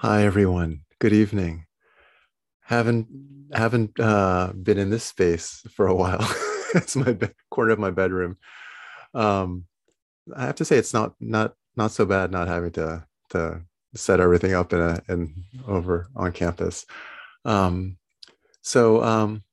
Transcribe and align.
Hi 0.00 0.24
everyone. 0.26 0.82
Good 0.98 1.14
evening. 1.14 1.64
Haven't 2.60 3.06
haven't 3.54 3.98
uh, 3.98 4.52
been 4.52 4.76
in 4.76 4.90
this 4.90 5.04
space 5.04 5.62
for 5.74 5.86
a 5.86 5.94
while. 5.94 6.20
it's 6.74 6.96
my 6.96 7.14
be- 7.14 7.30
corner 7.50 7.70
of 7.72 7.78
my 7.78 7.90
bedroom. 7.90 8.36
Um, 9.14 9.64
I 10.36 10.44
have 10.44 10.56
to 10.56 10.66
say 10.66 10.76
it's 10.76 10.92
not 10.92 11.14
not 11.18 11.54
not 11.76 11.92
so 11.92 12.04
bad 12.04 12.30
not 12.30 12.46
having 12.46 12.72
to 12.72 13.06
to 13.30 13.62
set 13.94 14.20
everything 14.20 14.52
up 14.52 14.74
in 14.74 14.80
a 14.80 15.00
in 15.08 15.32
over 15.66 16.08
on 16.14 16.30
campus. 16.32 16.84
Um, 17.46 17.96
so 18.60 19.02
um, 19.02 19.44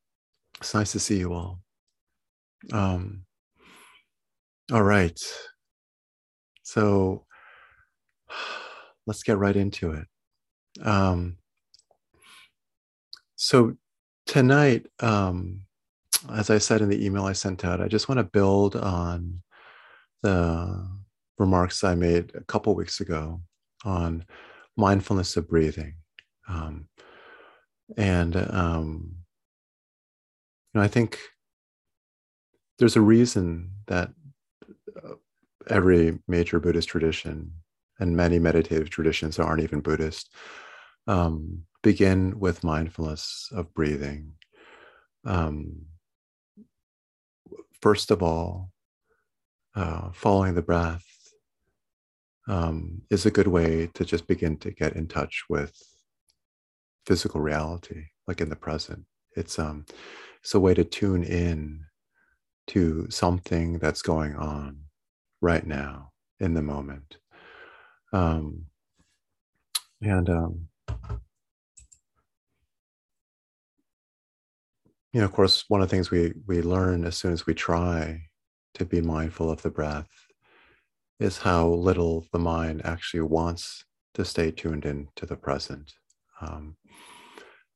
it's 0.59 0.73
nice 0.73 0.91
to 0.91 0.99
see 0.99 1.19
you 1.19 1.31
all. 1.31 1.61
Um, 2.73 3.23
all 4.73 4.83
right. 4.83 5.19
So 6.63 7.25
let's 9.07 9.23
get 9.23 9.37
right 9.37 9.55
into 9.55 9.91
it. 9.91 10.05
Um, 10.81 11.37
so 13.35 13.75
tonight, 14.25 14.87
um, 14.99 15.65
as 16.31 16.49
I 16.49 16.57
said 16.57 16.81
in 16.81 16.89
the 16.89 17.05
email 17.05 17.25
I 17.25 17.33
sent 17.33 17.65
out, 17.65 17.81
I 17.81 17.87
just 17.87 18.07
want 18.07 18.19
to 18.19 18.23
build 18.23 18.75
on 18.75 19.41
the 20.21 20.87
remarks 21.37 21.83
I 21.83 21.95
made 21.95 22.31
a 22.35 22.43
couple 22.43 22.75
weeks 22.75 23.01
ago 23.01 23.41
on 23.83 24.25
mindfulness 24.77 25.35
of 25.35 25.49
breathing. 25.49 25.95
Um, 26.47 26.87
and 27.97 28.35
um, 28.35 29.15
you 30.73 30.79
know, 30.79 30.83
I 30.83 30.87
think 30.87 31.19
there's 32.79 32.95
a 32.95 33.01
reason 33.01 33.71
that 33.87 34.11
uh, 35.03 35.15
every 35.69 36.19
major 36.27 36.59
Buddhist 36.59 36.87
tradition 36.87 37.51
and 37.99 38.15
many 38.15 38.39
meditative 38.39 38.89
traditions 38.89 39.37
aren't 39.37 39.61
even 39.61 39.81
Buddhist 39.81 40.33
um, 41.07 41.63
begin 41.81 42.39
with 42.39 42.63
mindfulness 42.63 43.49
of 43.51 43.73
breathing. 43.73 44.33
Um, 45.25 45.85
first 47.81 48.11
of 48.11 48.23
all, 48.23 48.71
uh, 49.75 50.11
following 50.13 50.55
the 50.55 50.61
breath 50.61 51.05
um, 52.47 53.01
is 53.09 53.25
a 53.25 53.31
good 53.31 53.47
way 53.47 53.89
to 53.93 54.05
just 54.05 54.27
begin 54.27 54.57
to 54.57 54.71
get 54.71 54.95
in 54.95 55.07
touch 55.07 55.43
with 55.49 55.75
physical 57.05 57.41
reality, 57.41 58.05
like 58.27 58.41
in 58.41 58.49
the 58.49 58.55
present. 58.55 59.05
It's 59.35 59.57
um, 59.59 59.85
it's 60.41 60.53
a 60.53 60.59
way 60.59 60.73
to 60.73 60.83
tune 60.83 61.23
in 61.23 61.85
to 62.67 63.07
something 63.09 63.79
that's 63.79 64.01
going 64.01 64.35
on 64.35 64.77
right 65.41 65.65
now 65.65 66.11
in 66.39 66.53
the 66.53 66.61
moment. 66.61 67.17
Um, 68.11 68.65
and 70.01 70.29
um, 70.29 70.67
you 75.13 75.19
know, 75.19 75.25
of 75.25 75.31
course, 75.31 75.65
one 75.67 75.81
of 75.81 75.89
the 75.89 75.95
things 75.95 76.09
we 76.09 76.33
we 76.47 76.61
learn 76.61 77.05
as 77.05 77.15
soon 77.15 77.33
as 77.33 77.45
we 77.45 77.53
try 77.53 78.23
to 78.73 78.85
be 78.85 78.99
mindful 78.99 79.51
of 79.51 79.61
the 79.61 79.69
breath 79.69 80.09
is 81.19 81.37
how 81.37 81.67
little 81.67 82.25
the 82.33 82.39
mind 82.39 82.81
actually 82.83 83.21
wants 83.21 83.85
to 84.15 84.25
stay 84.25 84.49
tuned 84.51 84.85
in 84.85 85.07
to 85.15 85.27
the 85.27 85.35
present. 85.35 85.93
Um, 86.41 86.75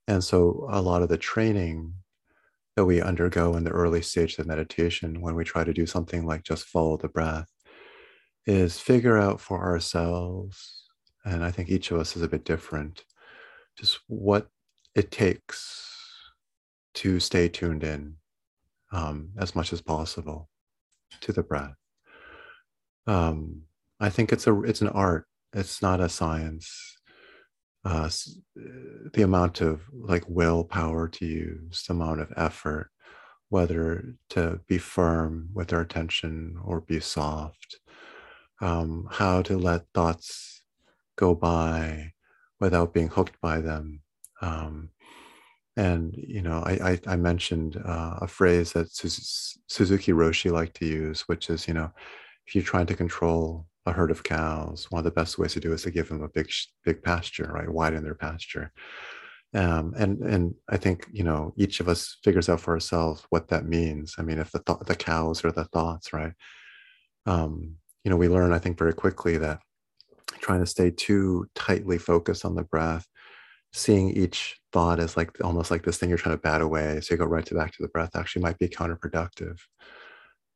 and 0.08 0.24
so, 0.24 0.68
a 0.72 0.82
lot 0.82 1.04
of 1.04 1.10
the 1.10 1.18
training 1.18 1.94
that 2.76 2.86
we 2.86 3.02
undergo 3.02 3.56
in 3.56 3.64
the 3.64 3.72
early 3.72 4.02
stage 4.02 4.38
of 4.40 4.48
meditation, 4.48 5.22
when 5.22 5.36
we 5.36 5.44
try 5.44 5.64
to 5.64 5.74
do 5.74 5.86
something 5.86 6.26
like 6.26 6.44
just 6.44 6.66
follow 6.66 6.98
the 6.98 7.08
breath, 7.08 7.50
is 8.48 8.80
figure 8.80 9.18
out 9.18 9.40
for 9.40 9.62
ourselves, 9.62 10.86
and 11.24 11.44
I 11.44 11.52
think 11.52 11.70
each 11.70 11.92
of 11.92 12.00
us 12.00 12.16
is 12.16 12.24
a 12.24 12.28
bit 12.28 12.46
different, 12.46 13.04
just 13.78 14.00
what 14.08 14.48
it 14.96 15.12
takes 15.12 15.97
to 16.98 17.20
stay 17.20 17.48
tuned 17.48 17.84
in 17.84 18.16
um, 18.92 19.30
as 19.38 19.56
much 19.56 19.72
as 19.72 19.82
possible 19.82 20.50
to 21.22 21.32
the 21.32 21.44
breath. 21.44 21.76
Um, 23.06 23.62
I 24.00 24.10
think 24.10 24.34
it's 24.34 24.48
a 24.48 24.62
it's 24.64 24.82
an 24.82 24.90
art. 24.90 25.26
It's 25.54 25.82
not 25.82 26.02
a 26.02 26.10
science. 26.10 26.98
Uh, 27.86 28.10
the 29.14 29.22
amount 29.22 29.62
of 29.62 29.82
like 29.94 30.24
willpower 30.28 31.08
to 31.08 31.26
use, 31.26 31.84
the 31.88 31.94
amount 31.94 32.20
of 32.20 32.34
effort, 32.36 32.90
whether 33.50 34.16
to 34.32 34.60
be 34.68 34.78
firm 34.78 35.50
with 35.54 35.72
our 35.72 35.82
attention 35.82 36.58
or 36.66 36.82
be 36.82 37.00
soft, 37.00 37.80
um, 38.60 39.08
how 39.10 39.42
to 39.44 39.58
let 39.58 39.84
thoughts 39.94 40.64
go 41.16 41.34
by 41.34 42.12
without 42.60 42.94
being 42.94 43.08
hooked 43.08 43.40
by 43.40 43.62
them. 43.62 44.02
Um, 44.42 44.90
and 45.78 46.14
you 46.18 46.42
know, 46.42 46.64
I 46.66 46.72
I, 47.08 47.14
I 47.14 47.16
mentioned 47.16 47.82
uh, 47.86 48.18
a 48.22 48.28
phrase 48.28 48.74
that 48.74 48.90
Suzuki 48.92 50.12
Roshi 50.12 50.52
liked 50.52 50.76
to 50.78 50.86
use, 50.86 51.22
which 51.22 51.50
is 51.50 51.68
you 51.68 51.74
know, 51.76 51.92
if 52.48 52.56
you're 52.56 52.64
trying 52.64 52.88
to 52.88 52.96
control 52.96 53.68
a 53.86 53.92
herd 53.92 54.12
of 54.12 54.24
cows, 54.24 54.88
one 54.90 55.00
of 55.00 55.06
the 55.06 55.12
best 55.12 55.38
ways 55.38 55.54
to 55.54 55.60
do 55.60 55.72
is 55.72 55.84
to 55.84 55.92
give 55.92 56.10
them 56.10 56.24
a 56.24 56.30
big 56.30 56.50
big 56.84 57.04
pasture, 57.04 57.50
right? 57.54 57.70
Widen 57.70 58.04
their 58.04 58.16
pasture. 58.16 58.74
Um, 59.54 59.94
and 59.98 60.20
and 60.24 60.56
I 60.68 60.78
think 60.78 61.08
you 61.14 61.24
know 61.24 61.54
each 61.58 61.80
of 61.80 61.88
us 61.88 62.18
figures 62.24 62.50
out 62.50 62.60
for 62.60 62.74
ourselves 62.74 63.26
what 63.30 63.48
that 63.50 63.66
means. 63.66 64.16
I 64.18 64.24
mean, 64.24 64.40
if 64.40 64.52
the 64.52 64.60
th- 64.60 64.80
the 64.88 64.96
cows 64.96 65.46
are 65.46 65.52
the 65.52 65.66
thoughts, 65.66 66.12
right? 66.12 66.34
Um, 67.28 67.76
you 68.04 68.10
know, 68.10 68.18
we 68.18 68.28
learn 68.30 68.52
I 68.52 68.60
think 68.60 68.80
very 68.80 68.94
quickly 68.94 69.38
that 69.38 69.60
trying 70.40 70.60
to 70.60 70.66
stay 70.66 70.92
too 70.92 71.48
tightly 71.56 71.98
focused 71.98 72.46
on 72.46 72.56
the 72.56 72.64
breath 72.64 73.08
seeing 73.78 74.10
each 74.12 74.60
thought 74.72 75.00
as 75.00 75.16
like 75.16 75.32
almost 75.44 75.72
like 75.72 75.84
this 75.84 75.98
thing 75.98 76.10
you're 76.10 76.18
trying 76.18 76.36
to 76.36 76.42
bat 76.42 76.62
away 76.62 77.00
so 77.00 77.14
you 77.14 77.18
go 77.18 77.26
right 77.26 77.46
to 77.46 77.56
back 77.56 77.72
to 77.72 77.82
the 77.82 77.88
breath 77.90 78.16
actually 78.16 78.42
might 78.42 78.58
be 78.58 78.68
counterproductive. 78.68 79.60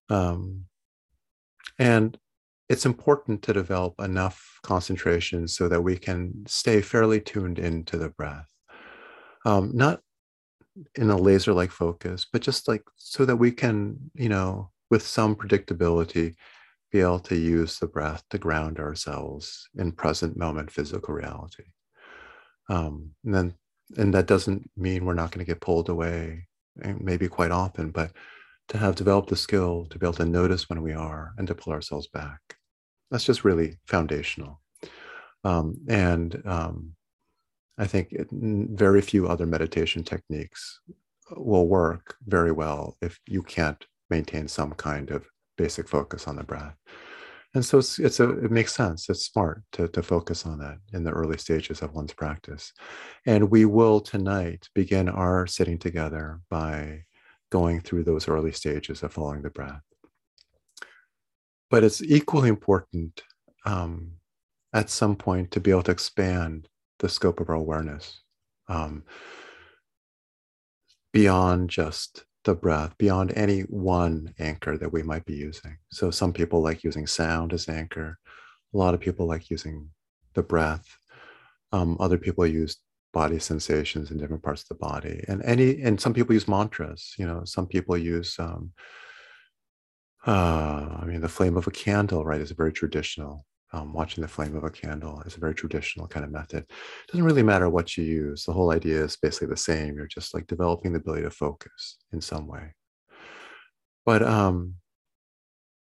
Um, 0.09 0.65
and 1.79 2.17
it's 2.69 2.85
important 2.85 3.41
to 3.43 3.53
develop 3.53 3.99
enough 3.99 4.59
concentration 4.63 5.47
so 5.47 5.67
that 5.67 5.81
we 5.81 5.97
can 5.97 6.43
stay 6.47 6.81
fairly 6.81 7.19
tuned 7.19 7.59
into 7.59 7.97
the 7.97 8.09
breath. 8.09 8.47
Um, 9.45 9.71
not 9.73 10.01
in 10.95 11.09
a 11.09 11.17
laser 11.17 11.53
like 11.53 11.71
focus 11.71 12.25
but 12.31 12.41
just 12.41 12.67
like 12.67 12.83
so 12.95 13.25
that 13.25 13.35
we 13.35 13.51
can 13.51 13.97
you 14.13 14.29
know 14.29 14.69
with 14.89 15.05
some 15.05 15.35
predictability 15.35 16.33
be 16.91 17.01
able 17.01 17.19
to 17.19 17.35
use 17.35 17.79
the 17.79 17.87
breath 17.87 18.23
to 18.29 18.37
ground 18.37 18.79
ourselves 18.79 19.69
in 19.77 19.91
present 19.91 20.37
moment 20.37 20.71
physical 20.71 21.13
reality 21.13 21.63
um, 22.71 23.11
and 23.25 23.33
then 23.33 23.53
and 23.97 24.13
that 24.13 24.25
doesn't 24.25 24.69
mean 24.77 25.03
we're 25.03 25.13
not 25.13 25.31
going 25.31 25.45
to 25.45 25.51
get 25.51 25.59
pulled 25.59 25.89
away 25.89 26.47
and 26.81 27.01
maybe 27.01 27.27
quite 27.27 27.51
often 27.51 27.91
but 27.91 28.11
to 28.69 28.77
have 28.77 28.95
developed 28.95 29.29
the 29.29 29.35
skill 29.35 29.85
to 29.89 29.99
be 29.99 30.05
able 30.05 30.13
to 30.13 30.25
notice 30.25 30.69
when 30.69 30.81
we 30.81 30.93
are 30.93 31.33
and 31.37 31.47
to 31.47 31.55
pull 31.55 31.73
ourselves 31.73 32.07
back 32.07 32.39
that's 33.09 33.25
just 33.25 33.43
really 33.43 33.77
foundational. 33.87 34.61
Um, 35.43 35.75
and 35.89 36.41
um, 36.45 36.93
i 37.77 37.85
think 37.85 38.07
it, 38.11 38.27
very 38.31 39.01
few 39.01 39.27
other 39.27 39.45
meditation 39.45 40.03
techniques 40.03 40.79
will 41.35 41.67
work 41.67 42.15
very 42.27 42.51
well 42.51 42.95
if 43.01 43.19
you 43.27 43.41
can't 43.43 43.85
maintain 44.09 44.47
some 44.47 44.71
kind 44.73 45.09
of 45.09 45.25
basic 45.57 45.87
focus 45.87 46.27
on 46.27 46.35
the 46.35 46.43
breath 46.43 46.77
and 47.53 47.65
so 47.65 47.79
it's, 47.79 47.99
it's 47.99 48.19
a 48.19 48.29
it 48.45 48.51
makes 48.51 48.73
sense. 48.73 49.09
It's 49.09 49.25
smart 49.25 49.63
to, 49.73 49.87
to 49.89 50.01
focus 50.01 50.45
on 50.45 50.59
that 50.59 50.77
in 50.93 51.03
the 51.03 51.11
early 51.11 51.37
stages 51.37 51.81
of 51.81 51.93
one's 51.93 52.13
practice. 52.13 52.71
And 53.25 53.51
we 53.51 53.65
will 53.65 53.99
tonight 53.99 54.69
begin 54.73 55.09
our 55.09 55.47
sitting 55.47 55.77
together 55.77 56.39
by 56.49 57.03
going 57.51 57.81
through 57.81 58.05
those 58.05 58.29
early 58.29 58.53
stages 58.53 59.03
of 59.03 59.11
following 59.11 59.41
the 59.41 59.49
breath. 59.49 59.81
But 61.69 61.83
it's 61.83 62.01
equally 62.01 62.47
important 62.47 63.21
um, 63.65 64.11
at 64.73 64.89
some 64.89 65.17
point 65.17 65.51
to 65.51 65.59
be 65.59 65.71
able 65.71 65.83
to 65.83 65.91
expand 65.91 66.69
the 66.99 67.09
scope 67.09 67.41
of 67.41 67.49
our 67.49 67.55
awareness 67.55 68.21
um, 68.69 69.03
beyond 71.11 71.69
just 71.69 72.23
the 72.43 72.55
breath 72.55 72.97
beyond 72.97 73.31
any 73.35 73.61
one 73.61 74.33
anchor 74.39 74.77
that 74.77 74.91
we 74.91 75.03
might 75.03 75.25
be 75.25 75.35
using. 75.35 75.77
So, 75.91 76.11
some 76.11 76.33
people 76.33 76.61
like 76.61 76.83
using 76.83 77.07
sound 77.07 77.53
as 77.53 77.69
anchor. 77.69 78.17
A 78.73 78.77
lot 78.77 78.93
of 78.93 78.99
people 78.99 79.27
like 79.27 79.49
using 79.49 79.89
the 80.33 80.43
breath. 80.43 80.97
Um, 81.71 81.97
other 81.99 82.17
people 82.17 82.45
use 82.45 82.77
body 83.13 83.39
sensations 83.39 84.11
in 84.11 84.17
different 84.17 84.43
parts 84.43 84.63
of 84.63 84.69
the 84.69 84.75
body, 84.75 85.23
and 85.27 85.41
any 85.43 85.81
and 85.81 85.99
some 85.99 86.13
people 86.13 86.33
use 86.33 86.47
mantras. 86.47 87.13
You 87.17 87.27
know, 87.27 87.43
some 87.45 87.67
people 87.67 87.97
use. 87.97 88.35
Um, 88.39 88.71
uh, 90.25 90.99
I 91.01 91.05
mean, 91.05 91.21
the 91.21 91.27
flame 91.27 91.57
of 91.57 91.65
a 91.65 91.71
candle, 91.71 92.23
right, 92.23 92.41
is 92.41 92.51
very 92.51 92.71
traditional 92.71 93.45
um, 93.73 93.93
watching 93.93 94.21
the 94.21 94.27
flame 94.27 94.55
of 94.55 94.63
a 94.63 94.69
candle 94.69 95.21
is 95.25 95.37
a 95.37 95.39
very 95.39 95.55
traditional 95.55 96.07
kind 96.07 96.25
of 96.25 96.31
method. 96.31 96.63
It 96.63 97.11
doesn't 97.11 97.23
really 97.23 97.43
matter 97.43 97.69
what 97.69 97.97
you 97.97 98.03
use. 98.03 98.43
The 98.43 98.53
whole 98.53 98.71
idea 98.71 99.03
is 99.03 99.15
basically 99.15 99.47
the 99.47 99.57
same. 99.57 99.95
You're 99.95 100.07
just 100.07 100.33
like 100.33 100.47
developing 100.47 100.91
the 100.91 100.99
ability 100.99 101.23
to 101.23 101.31
focus 101.31 101.97
in 102.11 102.19
some 102.19 102.47
way. 102.47 102.73
But 104.05 104.23
um, 104.23 104.75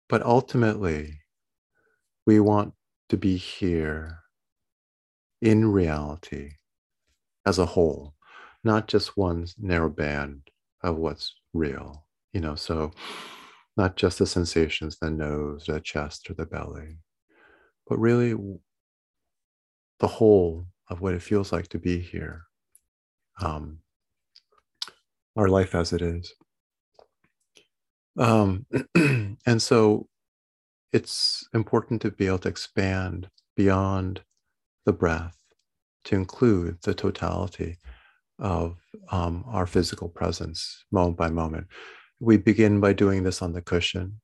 but 0.08 0.22
ultimately, 0.22 1.20
we 2.26 2.40
want 2.40 2.74
to 3.08 3.16
be 3.16 3.36
here 3.36 4.18
in 5.40 5.70
reality 5.70 6.52
as 7.46 7.58
a 7.58 7.66
whole, 7.66 8.14
not 8.64 8.88
just 8.88 9.16
one 9.16 9.46
narrow 9.58 9.88
band 9.88 10.42
of 10.82 10.96
what's 10.96 11.34
real, 11.52 12.06
you 12.32 12.40
know, 12.40 12.54
so 12.54 12.92
not 13.76 13.96
just 13.96 14.18
the 14.18 14.26
sensations, 14.26 14.98
the 15.00 15.10
nose, 15.10 15.64
the 15.66 15.80
chest, 15.80 16.28
or 16.30 16.34
the 16.34 16.46
belly, 16.46 16.98
but 17.86 17.98
really 17.98 18.34
the 20.00 20.06
whole 20.06 20.66
of 20.88 21.00
what 21.00 21.14
it 21.14 21.22
feels 21.22 21.52
like 21.52 21.68
to 21.68 21.78
be 21.78 21.98
here. 21.98 22.42
Um, 23.40 23.78
our 25.36 25.48
life 25.48 25.74
as 25.74 25.92
it 25.92 26.02
is. 26.02 26.34
Um, 28.18 28.66
and 29.46 29.62
so 29.62 30.08
it's 30.92 31.48
important 31.54 32.02
to 32.02 32.10
be 32.10 32.26
able 32.26 32.38
to 32.40 32.48
expand 32.48 33.28
beyond 33.56 34.20
the 34.84 34.92
breath 34.92 35.38
to 36.04 36.16
include 36.16 36.78
the 36.82 36.94
totality 36.94 37.78
of 38.38 38.76
um, 39.10 39.44
our 39.46 39.66
physical 39.66 40.08
presence 40.08 40.84
moment 40.90 41.16
by 41.16 41.30
moment. 41.30 41.66
We 42.20 42.36
begin 42.36 42.80
by 42.80 42.92
doing 42.92 43.22
this 43.22 43.40
on 43.40 43.52
the 43.52 43.62
cushion, 43.62 44.20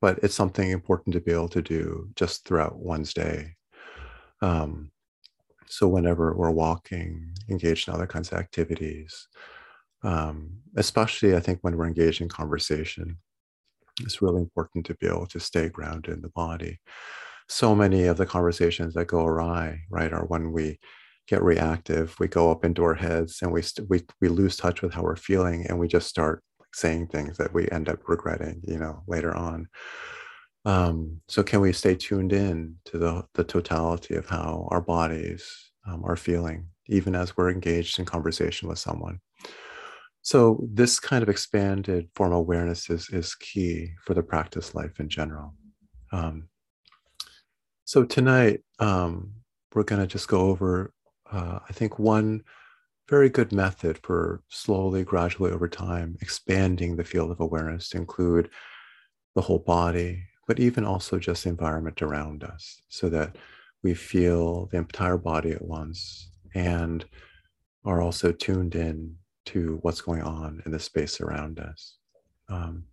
but 0.00 0.18
it's 0.22 0.34
something 0.34 0.70
important 0.70 1.12
to 1.14 1.20
be 1.20 1.32
able 1.32 1.48
to 1.48 1.62
do 1.62 2.08
just 2.16 2.46
throughout 2.46 2.78
one's 2.78 3.12
day. 3.12 3.54
Um, 4.42 4.90
so, 5.66 5.86
whenever 5.86 6.34
we're 6.34 6.50
walking, 6.50 7.32
engaged 7.48 7.88
in 7.88 7.94
other 7.94 8.06
kinds 8.06 8.32
of 8.32 8.38
activities, 8.38 9.28
um, 10.02 10.50
especially 10.76 11.36
I 11.36 11.40
think 11.40 11.60
when 11.62 11.76
we're 11.76 11.86
engaged 11.86 12.20
in 12.20 12.28
conversation, 12.28 13.18
it's 14.00 14.22
really 14.22 14.40
important 14.40 14.86
to 14.86 14.94
be 14.94 15.06
able 15.06 15.26
to 15.26 15.40
stay 15.40 15.68
grounded 15.68 16.14
in 16.14 16.22
the 16.22 16.30
body. 16.30 16.80
So 17.48 17.74
many 17.74 18.04
of 18.04 18.16
the 18.16 18.26
conversations 18.26 18.94
that 18.94 19.06
go 19.06 19.24
awry, 19.24 19.80
right, 19.90 20.12
are 20.12 20.24
when 20.24 20.52
we 20.52 20.78
get 21.28 21.42
reactive, 21.42 22.16
we 22.18 22.28
go 22.28 22.50
up 22.50 22.64
into 22.64 22.82
our 22.82 22.94
heads 22.94 23.40
and 23.42 23.52
we, 23.52 23.62
st- 23.62 23.88
we, 23.88 24.02
we 24.20 24.28
lose 24.28 24.56
touch 24.56 24.82
with 24.82 24.94
how 24.94 25.02
we're 25.02 25.16
feeling 25.16 25.66
and 25.68 25.78
we 25.78 25.88
just 25.88 26.08
start 26.08 26.42
saying 26.72 27.08
things 27.08 27.36
that 27.38 27.52
we 27.52 27.68
end 27.70 27.88
up 27.88 28.08
regretting, 28.08 28.60
you 28.64 28.78
know, 28.78 29.02
later 29.06 29.34
on. 29.34 29.68
Um, 30.64 31.20
so 31.28 31.42
can 31.42 31.60
we 31.60 31.72
stay 31.72 31.94
tuned 31.94 32.32
in 32.32 32.76
to 32.86 32.98
the, 32.98 33.24
the 33.34 33.44
totality 33.44 34.14
of 34.14 34.28
how 34.28 34.68
our 34.70 34.80
bodies 34.80 35.72
um, 35.86 36.04
are 36.04 36.16
feeling, 36.16 36.66
even 36.86 37.14
as 37.14 37.36
we're 37.36 37.50
engaged 37.50 37.98
in 37.98 38.04
conversation 38.04 38.68
with 38.68 38.78
someone? 38.78 39.20
So 40.22 40.62
this 40.70 41.00
kind 41.00 41.22
of 41.22 41.28
expanded 41.28 42.08
form 42.14 42.32
of 42.32 42.38
awareness 42.38 42.90
is, 42.90 43.08
is 43.10 43.34
key 43.34 43.92
for 44.04 44.12
the 44.12 44.22
practice 44.22 44.74
life 44.74 45.00
in 45.00 45.08
general. 45.08 45.54
Um, 46.12 46.48
so 47.84 48.04
tonight, 48.04 48.60
um, 48.78 49.32
we're 49.74 49.82
going 49.82 50.00
to 50.00 50.06
just 50.06 50.28
go 50.28 50.42
over, 50.42 50.92
uh, 51.32 51.60
I 51.68 51.72
think, 51.72 51.98
one 51.98 52.42
very 53.10 53.28
good 53.28 53.52
method 53.52 53.98
for 54.04 54.40
slowly, 54.48 55.02
gradually 55.02 55.50
over 55.50 55.68
time, 55.68 56.16
expanding 56.20 56.94
the 56.94 57.04
field 57.04 57.32
of 57.32 57.40
awareness 57.40 57.88
to 57.88 57.98
include 57.98 58.48
the 59.34 59.40
whole 59.42 59.58
body, 59.58 60.22
but 60.46 60.60
even 60.60 60.84
also 60.84 61.18
just 61.18 61.42
the 61.42 61.50
environment 61.50 62.00
around 62.02 62.44
us 62.44 62.80
so 62.88 63.08
that 63.08 63.36
we 63.82 63.94
feel 63.94 64.66
the 64.66 64.78
entire 64.78 65.16
body 65.18 65.50
at 65.50 65.62
once 65.62 66.30
and 66.54 67.04
are 67.84 68.00
also 68.00 68.30
tuned 68.30 68.76
in 68.76 69.16
to 69.46 69.78
what's 69.82 70.00
going 70.00 70.22
on 70.22 70.62
in 70.64 70.70
the 70.70 70.78
space 70.78 71.20
around 71.20 71.58
us. 71.58 71.96
Um, 72.48 72.84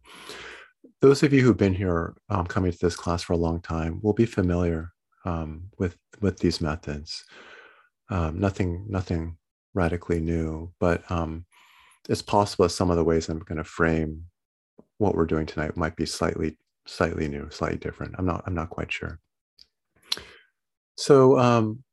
those 1.00 1.22
of 1.22 1.32
you 1.32 1.42
who've 1.42 1.58
been 1.58 1.76
here 1.76 2.16
um, 2.30 2.48
coming 2.48 2.72
to 2.72 2.78
this 2.82 2.96
class 2.96 3.22
for 3.22 3.34
a 3.34 3.38
long 3.38 3.62
time 3.62 4.00
will 4.02 4.14
be 4.14 4.26
familiar 4.26 4.94
um, 5.26 5.64
with 5.78 5.96
with 6.22 6.40
these 6.40 6.62
methods. 6.62 7.24
Um, 8.10 8.40
nothing 8.40 8.86
nothing 8.88 9.38
radically 9.78 10.20
new, 10.20 10.72
but 10.80 11.10
um, 11.10 11.46
it's 12.10 12.22
possible 12.22 12.66
that 12.66 12.72
some 12.72 12.90
of 12.90 12.98
the 12.98 13.04
ways 13.04 13.30
I'm 13.30 13.40
going 13.40 13.58
to 13.58 13.64
frame 13.64 14.24
what 14.98 15.16
we're 15.16 15.26
doing 15.26 15.46
tonight 15.46 15.78
might 15.78 15.96
be 15.96 16.06
slightly 16.06 16.58
slightly 16.86 17.28
new, 17.28 17.50
slightly 17.52 17.78
different. 17.78 18.16
I'm 18.18 18.26
not 18.26 18.44
I'm 18.46 18.56
not 18.56 18.70
quite 18.70 18.92
sure. 18.92 19.20
So 20.96 21.38
um, 21.38 21.84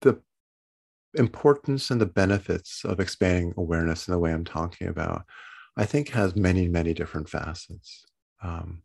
the 0.00 0.18
importance 1.14 1.90
and 1.90 2.00
the 2.00 2.06
benefits 2.06 2.84
of 2.84 2.98
expanding 2.98 3.52
awareness 3.56 4.08
in 4.08 4.12
the 4.12 4.18
way 4.18 4.32
I'm 4.32 4.44
talking 4.44 4.88
about, 4.88 5.24
I 5.76 5.84
think 5.84 6.08
has 6.08 6.34
many, 6.34 6.68
many 6.68 6.94
different 6.94 7.28
facets. 7.28 8.06
Um, 8.42 8.82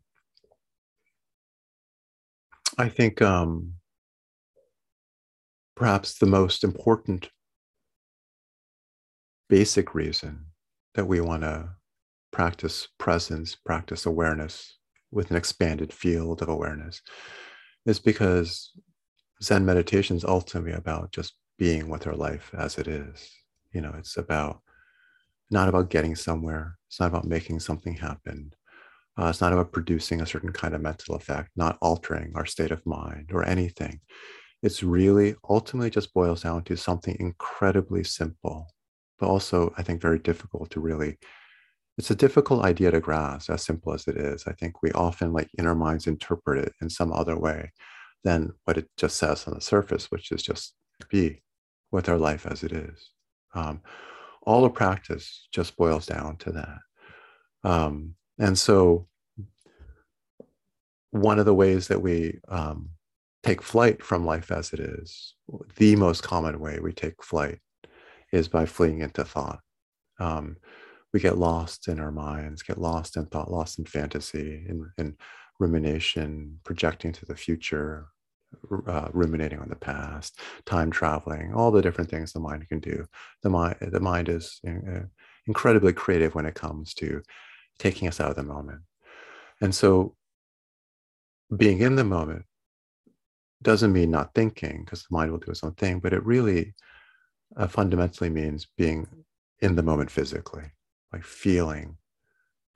I 2.76 2.88
think 2.88 3.20
um, 3.22 3.72
perhaps 5.78 6.18
the 6.18 6.26
most 6.26 6.64
important 6.64 7.30
basic 9.48 9.94
reason 9.94 10.44
that 10.96 11.04
we 11.04 11.20
want 11.20 11.42
to 11.42 11.68
practice 12.32 12.88
presence, 12.98 13.54
practice 13.54 14.04
awareness 14.04 14.76
with 15.12 15.30
an 15.30 15.36
expanded 15.36 15.92
field 15.92 16.42
of 16.42 16.48
awareness 16.48 17.00
is 17.86 18.00
because 18.00 18.72
Zen 19.40 19.64
meditation 19.64 20.16
is 20.16 20.24
ultimately 20.24 20.72
about 20.72 21.12
just 21.12 21.34
being 21.58 21.88
with 21.88 22.08
our 22.08 22.16
life 22.16 22.50
as 22.58 22.76
it 22.76 22.88
is. 22.88 23.30
You 23.72 23.80
know, 23.80 23.94
it's 23.96 24.16
about 24.16 24.60
not 25.48 25.68
about 25.68 25.90
getting 25.90 26.16
somewhere. 26.16 26.76
It's 26.88 26.98
not 26.98 27.06
about 27.06 27.24
making 27.24 27.60
something 27.60 27.94
happen. 27.94 28.50
Uh, 29.16 29.26
it's 29.26 29.40
not 29.40 29.52
about 29.52 29.70
producing 29.70 30.22
a 30.22 30.26
certain 30.26 30.52
kind 30.52 30.74
of 30.74 30.80
mental 30.80 31.14
effect, 31.14 31.50
not 31.54 31.78
altering 31.80 32.32
our 32.34 32.46
state 32.46 32.72
of 32.72 32.84
mind 32.84 33.30
or 33.32 33.44
anything. 33.44 34.00
It's 34.62 34.82
really 34.82 35.36
ultimately 35.48 35.90
just 35.90 36.12
boils 36.12 36.42
down 36.42 36.64
to 36.64 36.76
something 36.76 37.16
incredibly 37.20 38.04
simple, 38.04 38.68
but 39.18 39.28
also, 39.28 39.72
I 39.78 39.82
think, 39.82 40.00
very 40.00 40.18
difficult 40.18 40.70
to 40.70 40.80
really. 40.80 41.18
It's 41.96 42.10
a 42.12 42.16
difficult 42.16 42.64
idea 42.64 42.92
to 42.92 43.00
grasp, 43.00 43.50
as 43.50 43.64
simple 43.64 43.92
as 43.92 44.06
it 44.06 44.16
is. 44.16 44.46
I 44.46 44.52
think 44.52 44.82
we 44.82 44.92
often, 44.92 45.32
like, 45.32 45.48
in 45.58 45.66
our 45.66 45.74
minds, 45.74 46.06
interpret 46.06 46.64
it 46.64 46.72
in 46.80 46.88
some 46.88 47.12
other 47.12 47.36
way 47.36 47.72
than 48.22 48.52
what 48.64 48.78
it 48.78 48.88
just 48.96 49.16
says 49.16 49.46
on 49.46 49.54
the 49.54 49.60
surface, 49.60 50.06
which 50.10 50.30
is 50.30 50.42
just 50.42 50.74
be 51.10 51.42
with 51.90 52.08
our 52.08 52.18
life 52.18 52.46
as 52.46 52.62
it 52.62 52.72
is. 52.72 53.10
Um, 53.54 53.80
all 54.42 54.62
the 54.62 54.70
practice 54.70 55.48
just 55.52 55.76
boils 55.76 56.06
down 56.06 56.36
to 56.38 56.52
that. 56.52 56.78
Um, 57.64 58.14
and 58.38 58.56
so, 58.56 59.08
one 61.10 61.38
of 61.38 61.46
the 61.46 61.54
ways 61.54 61.88
that 61.88 62.00
we 62.00 62.38
um, 62.48 62.90
take 63.42 63.62
flight 63.62 64.02
from 64.02 64.24
life 64.24 64.50
as 64.50 64.72
it 64.72 64.80
is, 64.80 65.34
the 65.76 65.96
most 65.96 66.22
common 66.22 66.58
way 66.60 66.78
we 66.80 66.92
take 66.92 67.22
flight 67.22 67.58
is 68.32 68.48
by 68.48 68.66
fleeing 68.66 69.00
into 69.00 69.24
thought. 69.24 69.60
Um, 70.18 70.56
we 71.12 71.20
get 71.20 71.38
lost 71.38 71.88
in 71.88 72.00
our 72.00 72.12
minds, 72.12 72.62
get 72.62 72.78
lost 72.78 73.16
in 73.16 73.26
thought, 73.26 73.50
lost 73.50 73.78
in 73.78 73.84
fantasy, 73.86 74.66
in, 74.68 74.90
in 74.98 75.16
rumination, 75.58 76.58
projecting 76.64 77.12
to 77.12 77.26
the 77.26 77.36
future, 77.36 78.08
uh, 78.86 79.08
ruminating 79.12 79.58
on 79.60 79.68
the 79.68 79.76
past, 79.76 80.38
time 80.66 80.90
traveling, 80.90 81.54
all 81.54 81.70
the 81.70 81.82
different 81.82 82.10
things 82.10 82.32
the 82.32 82.40
mind 82.40 82.68
can 82.68 82.80
do. 82.80 83.06
The 83.42 83.50
mind, 83.50 83.76
the 83.80 84.00
mind 84.00 84.28
is 84.28 84.60
uh, 84.66 85.04
incredibly 85.46 85.92
creative 85.92 86.34
when 86.34 86.46
it 86.46 86.54
comes 86.54 86.92
to 86.94 87.22
taking 87.78 88.08
us 88.08 88.20
out 88.20 88.30
of 88.30 88.36
the 88.36 88.42
moment. 88.42 88.80
And 89.60 89.74
so, 89.74 90.14
being 91.56 91.80
in 91.80 91.96
the 91.96 92.04
moment 92.04 92.44
doesn't 93.62 93.92
mean 93.92 94.10
not 94.10 94.34
thinking, 94.34 94.84
because 94.84 95.02
the 95.02 95.08
mind 95.10 95.30
will 95.30 95.38
do 95.38 95.50
its 95.50 95.64
own 95.64 95.74
thing, 95.74 95.98
but 95.98 96.12
it 96.12 96.24
really 96.24 96.74
uh, 97.56 97.66
fundamentally 97.66 98.30
means 98.30 98.68
being 98.76 99.06
in 99.60 99.74
the 99.74 99.82
moment 99.82 100.10
physically, 100.10 100.64
like 101.12 101.24
feeling, 101.24 101.96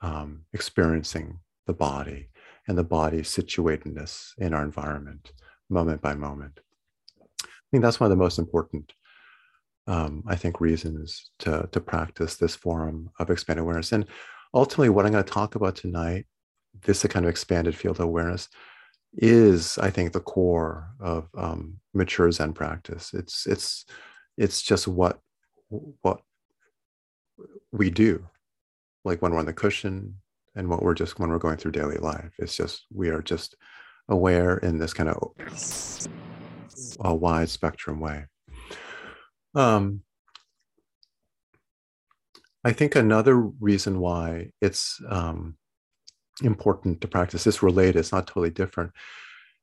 um, 0.01 0.45
experiencing 0.53 1.39
the 1.67 1.73
body 1.73 2.29
and 2.67 2.77
the 2.77 2.83
body's 2.83 3.29
situatedness 3.29 4.31
in 4.37 4.53
our 4.53 4.63
environment 4.63 5.31
moment 5.69 6.01
by 6.01 6.13
moment. 6.13 6.59
I 7.41 7.47
think 7.71 7.83
that's 7.83 7.99
one 7.99 8.11
of 8.11 8.17
the 8.17 8.23
most 8.23 8.37
important, 8.37 8.93
um, 9.87 10.23
I 10.27 10.35
think, 10.35 10.59
reasons 10.59 11.31
to, 11.39 11.67
to 11.71 11.79
practice 11.79 12.35
this 12.35 12.55
form 12.55 13.09
of 13.19 13.29
expanded 13.29 13.63
awareness. 13.63 13.93
And 13.93 14.05
ultimately, 14.53 14.89
what 14.89 15.05
I'm 15.05 15.11
going 15.13 15.23
to 15.23 15.31
talk 15.31 15.55
about 15.55 15.75
tonight, 15.75 16.25
this 16.81 17.03
kind 17.03 17.25
of 17.25 17.29
expanded 17.29 17.75
field 17.75 17.97
of 17.97 18.05
awareness, 18.05 18.49
is 19.15 19.77
I 19.77 19.89
think 19.89 20.13
the 20.13 20.19
core 20.19 20.89
of 20.99 21.29
um, 21.37 21.79
mature 21.93 22.31
Zen 22.31 22.53
practice. 22.53 23.13
It's 23.13 23.45
it's 23.45 23.85
it's 24.37 24.61
just 24.61 24.87
what 24.87 25.19
what 26.01 26.21
we 27.71 27.89
do, 27.89 28.27
like 29.05 29.21
when 29.21 29.31
we're 29.31 29.39
on 29.39 29.45
the 29.45 29.53
cushion 29.53 30.15
and 30.55 30.69
what 30.69 30.81
we're 30.81 30.93
just 30.93 31.19
when 31.19 31.29
we're 31.29 31.37
going 31.39 31.57
through 31.57 31.71
daily 31.71 31.97
life. 31.97 32.33
It's 32.39 32.55
just 32.55 32.85
we 32.93 33.09
are 33.09 33.21
just 33.21 33.55
aware 34.09 34.57
in 34.57 34.77
this 34.77 34.93
kind 34.93 35.09
of 35.09 35.31
a 36.99 37.13
wide 37.13 37.49
spectrum 37.49 37.99
way. 37.99 38.25
Um, 39.55 40.01
I 42.63 42.71
think 42.71 42.95
another 42.95 43.37
reason 43.37 43.99
why 43.99 44.51
it's 44.61 44.99
um, 45.09 45.57
important 46.41 47.01
to 47.01 47.07
practice. 47.07 47.43
This 47.43 47.63
related, 47.63 47.97
it's 47.97 48.11
not 48.11 48.27
totally 48.27 48.49
different, 48.49 48.91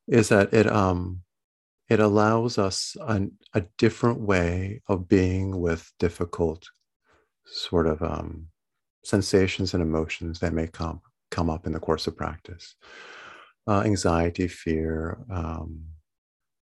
is 0.06 0.28
that 0.28 0.52
it 0.52 0.70
um 0.70 1.22
it 1.88 1.98
allows 1.98 2.56
us 2.56 2.96
an, 3.08 3.32
a 3.52 3.62
different 3.76 4.20
way 4.20 4.80
of 4.86 5.08
being 5.08 5.60
with 5.60 5.92
difficult 5.98 6.68
sort 7.44 7.88
of 7.88 8.00
um, 8.00 8.46
sensations 9.04 9.74
and 9.74 9.82
emotions 9.82 10.38
that 10.38 10.52
may 10.52 10.68
come 10.68 11.00
come 11.30 11.50
up 11.50 11.66
in 11.66 11.72
the 11.72 11.80
course 11.80 12.06
of 12.06 12.16
practice. 12.16 12.74
Uh, 13.66 13.82
anxiety 13.82 14.48
fear 14.48 15.18
um, 15.30 15.82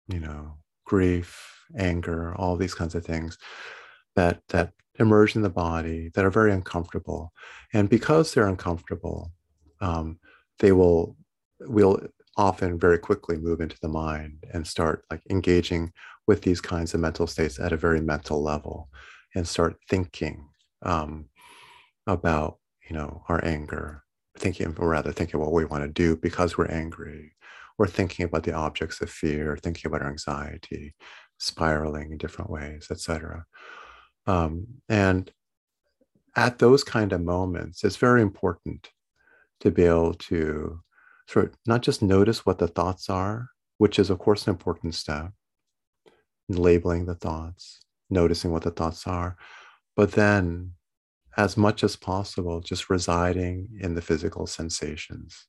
you 0.07 0.19
know 0.19 0.55
grief 0.85 1.65
anger 1.77 2.33
all 2.35 2.55
these 2.55 2.73
kinds 2.73 2.95
of 2.95 3.05
things 3.05 3.37
that 4.15 4.41
that 4.49 4.71
emerge 4.99 5.35
in 5.35 5.41
the 5.41 5.49
body 5.49 6.09
that 6.13 6.25
are 6.25 6.31
very 6.31 6.51
uncomfortable. 6.51 7.31
And 7.73 7.89
because 7.89 8.33
they're 8.33 8.47
uncomfortable 8.47 9.31
um, 9.81 10.19
they 10.59 10.71
will 10.71 11.15
will 11.61 11.99
often 12.37 12.79
very 12.79 12.97
quickly 12.97 13.37
move 13.37 13.59
into 13.59 13.77
the 13.81 13.87
mind 13.87 14.43
and 14.53 14.65
start 14.65 15.03
like 15.11 15.21
engaging 15.29 15.91
with 16.25 16.41
these 16.41 16.61
kinds 16.61 16.93
of 16.93 16.99
mental 16.99 17.27
states 17.27 17.59
at 17.59 17.73
a 17.73 17.77
very 17.77 17.99
mental 17.99 18.41
level 18.41 18.89
and 19.35 19.47
start 19.47 19.75
thinking 19.89 20.47
um, 20.83 21.25
about 22.07 22.57
you 22.89 22.95
know 22.95 23.23
our 23.27 23.43
anger 23.43 24.03
thinking 24.37 24.73
or 24.79 24.87
rather 24.87 25.11
thinking 25.11 25.39
what 25.39 25.51
we 25.51 25.65
want 25.65 25.83
to 25.83 25.89
do 25.89 26.15
because 26.15 26.57
we're 26.57 26.71
angry 26.71 27.33
or 27.77 27.87
thinking 27.87 28.25
about 28.25 28.43
the 28.43 28.53
objects 28.53 29.01
of 29.01 29.09
fear 29.09 29.57
thinking 29.57 29.87
about 29.87 30.01
our 30.01 30.09
anxiety 30.09 30.93
spiraling 31.37 32.11
in 32.11 32.17
different 32.17 32.49
ways 32.49 32.87
etc 32.89 33.45
um, 34.27 34.65
and 34.87 35.31
at 36.35 36.59
those 36.59 36.83
kind 36.83 37.11
of 37.11 37.21
moments 37.21 37.83
it's 37.83 37.97
very 37.97 38.21
important 38.21 38.89
to 39.59 39.71
be 39.71 39.83
able 39.83 40.13
to 40.13 40.79
sort 41.27 41.45
of 41.45 41.51
not 41.65 41.81
just 41.81 42.01
notice 42.01 42.45
what 42.45 42.59
the 42.59 42.67
thoughts 42.67 43.09
are 43.09 43.49
which 43.77 43.99
is 43.99 44.09
of 44.09 44.19
course 44.19 44.47
an 44.47 44.51
important 44.51 44.95
step 44.95 45.31
labeling 46.47 47.05
the 47.05 47.15
thoughts 47.15 47.79
noticing 48.09 48.51
what 48.51 48.63
the 48.63 48.71
thoughts 48.71 49.05
are 49.05 49.37
but 49.95 50.11
then 50.13 50.71
as 51.39 51.55
much 51.55 51.83
as 51.83 51.95
possible, 51.95 52.59
just 52.59 52.89
residing 52.89 53.69
in 53.79 53.95
the 53.95 54.01
physical 54.01 54.45
sensations 54.45 55.47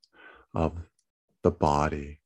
of 0.55 0.79
the 1.43 1.51
body 1.51 2.21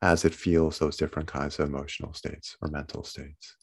as 0.00 0.24
it 0.24 0.34
feels 0.34 0.78
those 0.78 0.96
different 0.96 1.28
kinds 1.28 1.58
of 1.58 1.68
emotional 1.68 2.14
states 2.14 2.56
or 2.62 2.68
mental 2.68 3.04
states. 3.04 3.56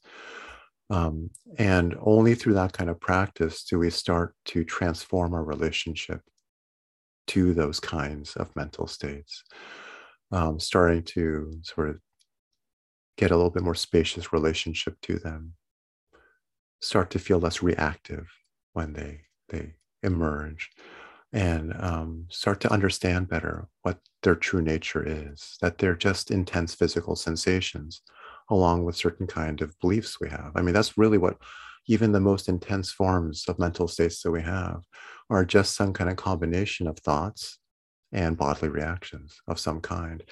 Um, 0.92 1.32
and 1.58 1.96
only 2.02 2.36
through 2.36 2.54
that 2.54 2.74
kind 2.74 2.90
of 2.90 3.00
practice 3.00 3.64
do 3.64 3.80
we 3.80 3.90
start 3.90 4.36
to 4.46 4.64
transform 4.64 5.34
our 5.34 5.44
relationship 5.44 6.22
to 7.30 7.54
those 7.54 7.80
kinds 7.80 8.36
of 8.36 8.56
mental 8.56 8.88
states, 8.88 9.44
um, 10.32 10.60
starting 10.60 11.04
to 11.04 11.54
sort 11.64 11.90
of 11.90 11.98
get 13.18 13.32
a 13.32 13.36
little 13.36 13.52
bit 13.52 13.64
more 13.64 13.76
spacious 13.76 14.34
relationship 14.34 14.96
to 15.02 15.20
them, 15.20 15.54
start 16.82 17.12
to 17.12 17.20
feel 17.20 17.40
less 17.40 17.62
reactive 17.62 18.28
when 18.74 18.94
they 18.94 19.22
they 19.50 19.74
emerge. 20.04 20.70
And 21.32 21.76
um, 21.80 22.26
start 22.30 22.60
to 22.62 22.74
understand 22.74 23.30
better 23.30 23.68
what 23.84 24.00
their 24.24 24.36
true 24.36 24.64
nature 24.64 25.04
is 25.06 25.58
that 25.62 25.78
they're 25.78 25.96
just 25.96 26.32
intense 26.32 26.74
physical 26.74 27.16
sensations 27.16 28.02
along 28.50 28.84
with 28.84 28.96
certain 28.96 29.28
kind 29.28 29.62
of 29.62 29.80
beliefs 29.80 30.20
we 30.20 30.30
have. 30.30 30.52
I 30.56 30.64
mean 30.64 30.74
that's 30.74 30.98
really 30.98 31.20
what 31.20 31.38
even 31.88 32.12
the 32.12 32.20
most 32.20 32.50
intense 32.50 32.92
forms 32.92 33.46
of 33.48 33.60
mental 33.60 33.88
states 33.88 34.22
that 34.22 34.32
we 34.32 34.42
have 34.42 34.82
are 35.30 35.46
just 35.46 35.76
some 35.76 35.94
kind 35.94 36.10
of 36.10 36.16
combination 36.16 36.88
of 36.88 36.98
thoughts 37.00 37.60
and 38.12 38.38
bodily 38.38 38.70
reactions 38.70 39.38
of 39.48 39.60
some 39.60 39.80
kind 39.80 40.24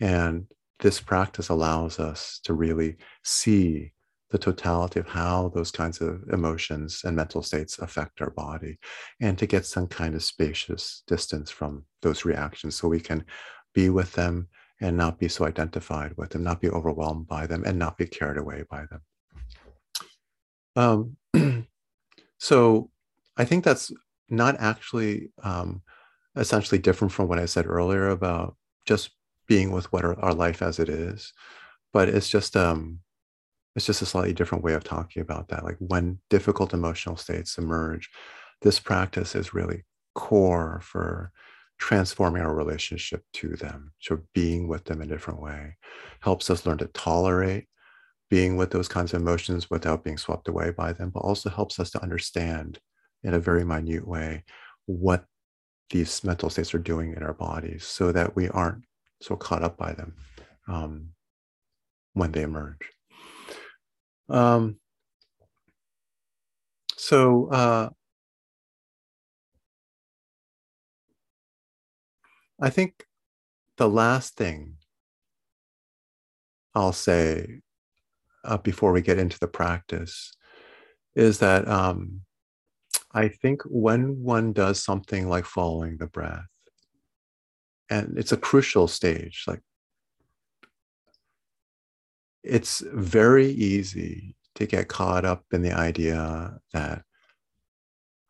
and 0.00 0.46
this 0.80 1.00
practice 1.00 1.50
allows 1.50 1.98
us 1.98 2.40
to 2.44 2.54
really 2.54 2.96
see 3.22 3.92
the 4.30 4.38
totality 4.38 5.00
of 5.00 5.08
how 5.08 5.50
those 5.54 5.70
kinds 5.70 6.00
of 6.00 6.22
emotions 6.32 7.02
and 7.04 7.16
mental 7.16 7.42
states 7.42 7.78
affect 7.80 8.20
our 8.20 8.30
body 8.30 8.78
and 9.20 9.38
to 9.38 9.46
get 9.46 9.66
some 9.66 9.86
kind 9.86 10.14
of 10.14 10.22
spacious 10.22 11.02
distance 11.06 11.50
from 11.50 11.84
those 12.02 12.24
reactions 12.24 12.76
so 12.76 12.88
we 12.88 13.00
can 13.00 13.24
be 13.74 13.90
with 13.90 14.12
them 14.12 14.48
and 14.80 14.96
not 14.96 15.18
be 15.18 15.28
so 15.28 15.44
identified 15.44 16.12
with 16.16 16.30
them, 16.30 16.42
not 16.42 16.60
be 16.60 16.70
overwhelmed 16.70 17.26
by 17.26 17.46
them, 17.46 17.64
and 17.64 17.78
not 17.78 17.98
be 17.98 18.06
carried 18.06 18.38
away 18.38 18.64
by 18.70 18.84
them. 18.90 19.00
Um, 20.76 21.16
so 22.38 22.90
I 23.36 23.44
think 23.44 23.64
that's 23.64 23.92
not 24.28 24.56
actually 24.58 25.30
um, 25.42 25.82
essentially 26.36 26.78
different 26.78 27.12
from 27.12 27.28
what 27.28 27.38
I 27.38 27.46
said 27.46 27.66
earlier 27.66 28.08
about 28.08 28.56
just 28.86 29.10
being 29.46 29.72
with 29.72 29.92
what 29.92 30.04
our, 30.04 30.18
our 30.20 30.34
life 30.34 30.62
as 30.62 30.78
it 30.78 30.88
is, 30.88 31.32
but 31.92 32.08
it's 32.08 32.28
just 32.28 32.56
um, 32.56 33.00
it's 33.76 33.86
just 33.86 34.02
a 34.02 34.06
slightly 34.06 34.32
different 34.32 34.64
way 34.64 34.74
of 34.74 34.84
talking 34.84 35.22
about 35.22 35.48
that. 35.48 35.64
Like 35.64 35.76
when 35.78 36.18
difficult 36.28 36.74
emotional 36.74 37.16
states 37.16 37.58
emerge, 37.58 38.10
this 38.62 38.78
practice 38.78 39.34
is 39.34 39.54
really 39.54 39.84
core 40.14 40.80
for 40.82 41.32
transforming 41.78 42.42
our 42.42 42.54
relationship 42.54 43.24
to 43.32 43.56
them. 43.56 43.92
So 44.00 44.20
being 44.34 44.68
with 44.68 44.84
them 44.84 45.00
in 45.00 45.10
a 45.10 45.14
different 45.14 45.40
way 45.40 45.76
helps 46.20 46.50
us 46.50 46.66
learn 46.66 46.78
to 46.78 46.86
tolerate 46.86 47.66
being 48.30 48.56
with 48.56 48.70
those 48.70 48.88
kinds 48.88 49.12
of 49.12 49.20
emotions 49.20 49.68
without 49.68 50.04
being 50.04 50.16
swept 50.16 50.48
away 50.48 50.70
by 50.70 50.92
them, 50.92 51.10
but 51.10 51.20
also 51.20 51.50
helps 51.50 51.80
us 51.80 51.90
to 51.90 52.02
understand 52.02 52.78
in 53.24 53.34
a 53.34 53.40
very 53.40 53.64
minute 53.64 54.06
way 54.06 54.44
what 54.86 55.24
these 55.90 56.22
mental 56.22 56.48
states 56.48 56.72
are 56.72 56.78
doing 56.78 57.12
in 57.14 57.22
our 57.22 57.34
bodies 57.34 57.84
so 57.84 58.12
that 58.12 58.36
we 58.36 58.48
aren't 58.48 58.84
so 59.20 59.36
caught 59.36 59.64
up 59.64 59.76
by 59.76 59.92
them 59.92 60.14
um, 60.68 61.08
when 62.14 62.30
they 62.30 62.42
emerge. 62.42 62.78
Um, 64.28 64.76
so 66.96 67.48
uh, 67.50 67.90
I 72.60 72.70
think 72.70 73.04
the 73.76 73.88
last 73.88 74.36
thing 74.36 74.76
I'll 76.74 76.92
say 76.92 77.62
uh, 78.44 78.58
before 78.58 78.92
we 78.92 79.02
get 79.02 79.18
into 79.18 79.38
the 79.38 79.48
practice 79.48 80.32
is 81.14 81.38
that 81.38 81.66
um, 81.68 82.22
I 83.12 83.28
think 83.28 83.62
when 83.64 84.22
one 84.22 84.52
does 84.52 84.82
something 84.82 85.28
like 85.28 85.44
following 85.44 85.96
the 85.96 86.06
breath, 86.06 86.46
and 87.88 88.16
it's 88.16 88.32
a 88.32 88.36
crucial 88.36 88.86
stage, 88.86 89.44
like 89.46 89.60
it's 92.42 92.82
very 92.92 93.48
easy 93.48 94.36
to 94.54 94.66
get 94.66 94.88
caught 94.88 95.24
up 95.24 95.44
in 95.52 95.62
the 95.62 95.72
idea 95.72 96.58
that 96.72 97.02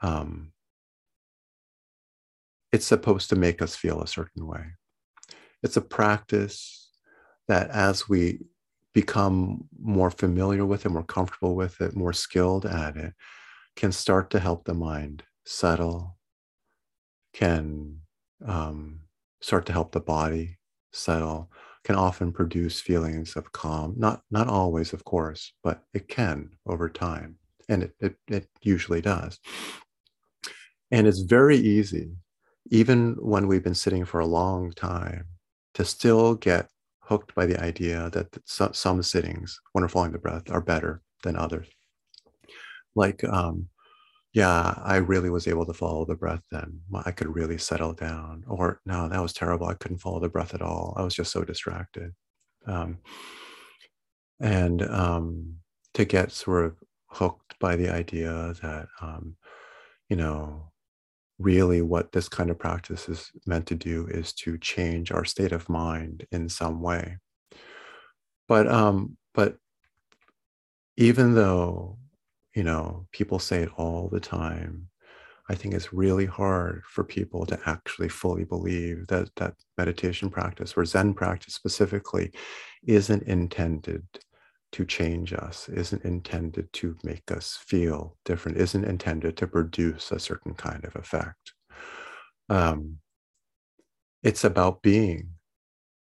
um, 0.00 0.52
it's 2.72 2.86
supposed 2.86 3.28
to 3.30 3.36
make 3.36 3.60
us 3.60 3.76
feel 3.76 4.00
a 4.00 4.06
certain 4.06 4.46
way. 4.46 4.64
It's 5.62 5.76
a 5.76 5.82
practice 5.82 6.90
that 7.48 7.70
as 7.70 8.08
we 8.08 8.40
become 8.92 9.68
more 9.80 10.10
familiar 10.10 10.64
with 10.64 10.84
it, 10.84 10.90
more 10.90 11.04
comfortable 11.04 11.54
with 11.54 11.80
it, 11.80 11.94
more 11.94 12.12
skilled 12.12 12.66
at 12.66 12.96
it, 12.96 13.14
can 13.76 13.92
start 13.92 14.30
to 14.30 14.40
help 14.40 14.64
the 14.64 14.74
mind 14.74 15.22
settle, 15.44 16.16
can 17.32 18.00
um, 18.44 19.00
start 19.40 19.66
to 19.66 19.72
help 19.72 19.92
the 19.92 20.00
body 20.00 20.58
settle, 20.92 21.50
can 21.84 21.94
often 21.94 22.32
produce 22.32 22.80
feelings 22.80 23.36
of 23.36 23.52
calm. 23.52 23.94
Not 23.96 24.22
not 24.30 24.48
always, 24.48 24.92
of 24.92 25.04
course, 25.04 25.52
but 25.62 25.82
it 25.94 26.08
can 26.08 26.50
over 26.66 26.88
time, 26.88 27.36
and 27.68 27.84
it 27.84 27.94
it, 28.00 28.16
it 28.28 28.48
usually 28.62 29.00
does. 29.00 29.38
And 30.90 31.06
it's 31.06 31.20
very 31.20 31.56
easy, 31.56 32.16
even 32.70 33.16
when 33.20 33.46
we've 33.46 33.62
been 33.62 33.74
sitting 33.74 34.04
for 34.04 34.20
a 34.20 34.26
long 34.26 34.72
time, 34.72 35.26
to 35.74 35.84
still 35.84 36.34
get 36.34 36.68
hooked 37.10 37.34
by 37.34 37.44
the 37.44 37.60
idea 37.62 38.08
that 38.10 38.28
some, 38.46 39.02
sittings, 39.02 39.60
when 39.72 39.82
we're 39.82 39.88
following 39.88 40.12
the 40.12 40.18
breath, 40.18 40.50
are 40.50 40.60
better 40.62 41.02
than 41.24 41.36
others. 41.36 41.68
Like 42.94 43.22
um, 43.24 43.68
yeah, 44.32 44.74
I 44.84 44.96
really 44.96 45.28
was 45.30 45.48
able 45.48 45.66
to 45.66 45.72
follow 45.72 46.04
the 46.04 46.14
breath 46.14 46.42
then. 46.50 46.80
I 47.04 47.10
could 47.10 47.34
really 47.34 47.58
settle 47.58 47.92
down. 47.92 48.44
Or 48.46 48.80
no, 48.86 49.08
that 49.08 49.20
was 49.20 49.32
terrible. 49.32 49.66
I 49.66 49.74
couldn't 49.74 49.98
follow 49.98 50.20
the 50.20 50.28
breath 50.28 50.54
at 50.54 50.62
all. 50.62 50.94
I 50.96 51.02
was 51.02 51.14
just 51.14 51.32
so 51.32 51.42
distracted. 51.42 52.12
Um, 52.66 52.98
and 54.40 54.82
um, 54.82 55.56
to 55.94 56.04
get 56.04 56.30
sort 56.30 56.64
of 56.64 56.76
hooked 57.08 57.58
by 57.58 57.74
the 57.74 57.88
idea 57.88 58.54
that, 58.62 58.86
um, 59.00 59.36
you 60.08 60.16
know, 60.16 60.69
really 61.40 61.82
what 61.82 62.12
this 62.12 62.28
kind 62.28 62.50
of 62.50 62.58
practice 62.58 63.08
is 63.08 63.32
meant 63.46 63.66
to 63.66 63.74
do 63.74 64.06
is 64.06 64.32
to 64.34 64.58
change 64.58 65.10
our 65.10 65.24
state 65.24 65.52
of 65.52 65.68
mind 65.68 66.26
in 66.30 66.48
some 66.48 66.80
way. 66.80 67.16
But 68.46 68.68
um, 68.68 69.16
but 69.34 69.56
even 70.96 71.34
though 71.34 71.96
you 72.54 72.64
know, 72.64 73.06
people 73.12 73.38
say 73.38 73.62
it 73.62 73.70
all 73.76 74.08
the 74.08 74.20
time. 74.20 74.88
I 75.48 75.54
think 75.54 75.74
it's 75.74 75.92
really 75.92 76.26
hard 76.26 76.82
for 76.86 77.02
people 77.02 77.44
to 77.46 77.58
actually 77.66 78.08
fully 78.08 78.44
believe 78.44 79.06
that 79.08 79.30
that 79.36 79.54
meditation 79.76 80.30
practice 80.30 80.74
or 80.76 80.84
Zen 80.84 81.12
practice 81.12 81.54
specifically 81.54 82.30
isn't 82.86 83.24
intended 83.24 84.04
to 84.72 84.84
change 84.84 85.32
us, 85.32 85.68
isn't 85.68 86.04
intended 86.04 86.72
to 86.72 86.96
make 87.02 87.30
us 87.30 87.58
feel 87.60 88.16
different, 88.24 88.58
isn't 88.58 88.84
intended 88.84 89.36
to 89.36 89.46
produce 89.46 90.10
a 90.12 90.20
certain 90.20 90.54
kind 90.54 90.84
of 90.84 90.94
effect. 90.96 91.52
Um, 92.48 92.98
it's 94.22 94.44
about 94.44 94.82
being 94.82 95.30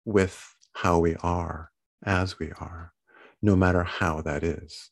with 0.04 0.54
how 0.74 0.98
we 0.98 1.16
are 1.16 1.70
as 2.04 2.38
we 2.38 2.52
are, 2.52 2.92
no 3.42 3.56
matter 3.56 3.82
how 3.82 4.20
that 4.22 4.44
is. 4.44 4.90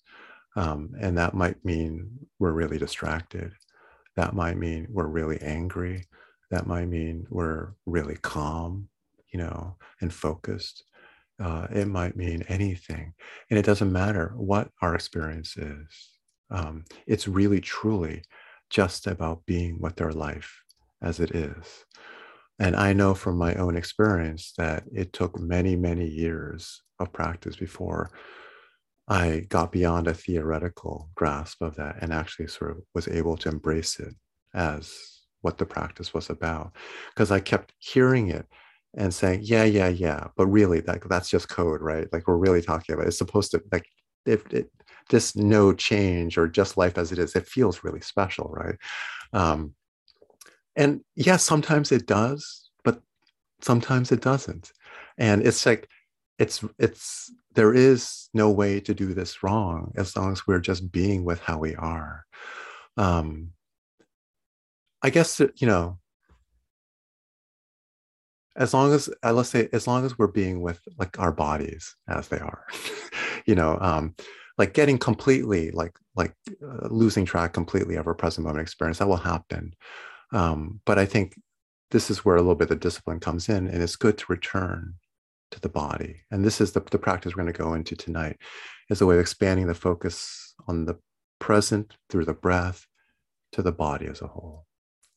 Um, 0.57 0.91
and 1.01 1.17
that 1.19 1.35
might 1.35 1.65
mean 1.65 2.11
we're 2.39 2.53
really 2.53 2.79
distracted. 2.79 3.53
That 4.17 4.35
might 4.35 4.57
mean 4.57 4.87
we're 4.91 5.07
really 5.07 5.41
angry. 5.41 6.05
That 6.51 6.67
might 6.67 6.87
mean 6.87 7.27
we're 7.31 7.75
really 7.87 8.17
calm, 8.17 8.89
you 9.33 9.39
know, 9.39 9.77
and 10.01 10.13
focused. 10.13 10.85
Uh, 11.43 11.67
it 11.71 11.89
might 11.89 12.17
mean 12.17 12.45
anything. 12.49 13.13
And 13.51 13.59
it 13.59 13.65
doesn't 13.65 13.93
matter 13.93 14.33
what 14.37 14.71
our 14.83 14.95
experience 14.95 15.57
is. 15.57 15.87
Um, 16.51 16.85
it's 17.07 17.27
really, 17.27 17.61
truly 17.61 18.23
just 18.71 19.07
about 19.07 19.45
being 19.47 19.81
with 19.81 20.01
our 20.01 20.13
life 20.13 20.63
as 21.03 21.21
it 21.21 21.33
is. 21.33 21.85
And 22.59 22.77
I 22.77 22.93
know 22.93 23.15
from 23.15 23.37
my 23.37 23.55
own 23.55 23.77
experience 23.77 24.53
that 24.59 24.85
it 24.93 25.13
took 25.13 25.39
many, 25.41 25.75
many 25.75 26.07
years 26.07 26.83
of 27.01 27.13
practice 27.13 27.57
before 27.57 28.11
I 29.09 29.47
got 29.49 29.73
beyond 29.73 30.07
a 30.07 30.15
theoretical 30.15 31.11
grasp 31.15 31.61
of 31.61 31.77
that 31.77 31.97
and 32.01 32.13
actually 32.13 32.47
sort 32.47 32.71
of 32.71 32.79
was 32.95 33.09
able 33.09 33.37
to 33.39 33.49
embrace 33.49 33.99
it 34.01 34.15
as 34.55 34.97
what 35.43 35.59
the 35.59 35.67
practice 35.67 36.15
was 36.15 36.31
about. 36.31 36.73
Because 37.11 37.31
I 37.31 37.41
kept 37.41 37.75
hearing 37.79 38.31
it 38.31 38.47
and 38.97 39.13
saying, 39.13 39.41
yeah, 39.43 39.65
yeah, 39.65 39.89
yeah. 39.89 40.29
But 40.37 40.47
really, 40.47 40.81
that, 40.81 41.09
that's 41.09 41.29
just 41.29 41.49
code, 41.49 41.83
right? 41.83 42.07
Like 42.13 42.27
we're 42.29 42.37
really 42.37 42.63
talking 42.63 42.95
about 42.95 43.07
it's 43.07 43.19
supposed 43.19 43.51
to, 43.53 43.63
like, 43.73 43.87
if 44.27 44.47
it, 44.53 44.71
this 45.11 45.37
no 45.37 45.73
change 45.73 46.39
or 46.39 46.49
just 46.49 46.77
life 46.77 46.97
as 46.97 47.13
it 47.13 47.19
is, 47.19 47.35
it 47.37 47.47
feels 47.47 47.85
really 47.85 48.01
special, 48.01 48.51
right? 48.55 48.77
Um, 49.33 49.75
and 50.77 51.01
yes, 51.15 51.45
sometimes 51.45 51.93
it 51.93 52.07
does, 52.07 52.71
but 52.85 53.01
sometimes 53.61 54.13
it 54.13 54.21
doesn't. 54.21 54.73
And 55.19 55.47
it's 55.47 55.67
like, 55.67 55.89
it's 56.39 56.65
it's 56.79 57.33
there 57.55 57.73
is 57.73 58.29
no 58.35 58.51
way 58.51 58.81
to 58.81 58.95
do 58.95 59.15
this 59.15 59.43
wrong 59.43 59.93
as 59.97 60.17
long 60.17 60.33
as 60.33 60.47
we're 60.47 60.61
just 60.61 60.91
being 60.91 61.25
with 61.25 61.41
how 61.41 61.59
we 61.59 61.75
are 61.77 62.25
um 62.97 63.51
i 65.03 65.11
guess 65.11 65.41
you 65.57 65.67
know 65.67 65.99
as 68.57 68.73
long 68.75 68.93
as 68.93 69.09
uh, 69.25 69.33
let's 69.33 69.49
say 69.49 69.69
as 69.73 69.87
long 69.87 70.05
as 70.05 70.19
we're 70.19 70.27
being 70.27 70.61
with 70.61 70.81
like 70.99 71.19
our 71.19 71.33
bodies 71.33 71.95
as 72.09 72.29
they 72.29 72.39
are 72.39 72.67
you 73.47 73.55
know 73.55 73.79
um 73.81 74.15
like 74.59 74.75
getting 74.75 74.99
completely 74.99 75.71
like 75.73 75.97
like 76.15 76.35
uh, 76.63 76.89
losing 76.89 77.25
track 77.25 77.53
completely 77.53 77.97
of 77.97 78.07
our 78.07 78.15
present 78.15 78.45
moment 78.45 78.63
experience 78.63 78.99
that 78.99 79.09
will 79.09 79.17
happen 79.17 79.75
um 80.33 80.81
but 80.85 80.99
i 80.99 81.05
think 81.05 81.35
this 81.91 82.11
is 82.11 82.25
where 82.25 82.37
a 82.37 82.41
little 82.41 82.55
bit 82.55 82.71
of 82.71 82.81
discipline 82.81 83.21
comes 83.21 83.49
in 83.49 83.69
and 83.69 83.83
it's 83.83 83.97
good 83.97 84.19
to 84.19 84.25
return 84.29 84.95
to 85.55 85.61
the 85.61 85.69
body. 85.69 86.23
And 86.31 86.45
this 86.45 86.61
is 86.61 86.73
the, 86.73 86.81
the 86.81 86.99
practice 86.99 87.35
we're 87.35 87.43
going 87.43 87.53
to 87.53 87.59
go 87.59 87.75
into 87.75 87.97
tonight 87.97 88.37
is 88.91 89.01
a 89.01 89.07
way 89.07 89.15
of 89.15 89.21
expanding 89.21 89.67
the 89.67 89.75
focus 89.75 90.55
on 90.67 90.85
the 90.85 90.97
present 91.39 91.97
through 92.11 92.25
the 92.25 92.35
breath 92.35 92.87
to 93.53 93.63
the 93.63 93.73
body 93.73 94.07
as 94.07 94.21
a 94.21 94.27
whole. 94.27 94.67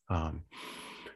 Um, 0.09 0.43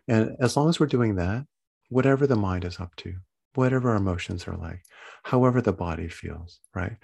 and 0.08 0.36
as 0.40 0.58
long 0.58 0.68
as 0.68 0.80
we're 0.80 0.88
doing 0.88 1.16
that, 1.16 1.46
whatever 1.92 2.26
the 2.26 2.36
mind 2.36 2.64
is 2.64 2.80
up 2.80 2.96
to, 2.96 3.14
whatever 3.54 3.90
our 3.90 3.98
emotions 3.98 4.48
are 4.48 4.56
like, 4.56 4.82
however 5.24 5.62
the 5.62 5.74
body 5.74 6.08
feels, 6.08 6.62
right? 6.74 6.96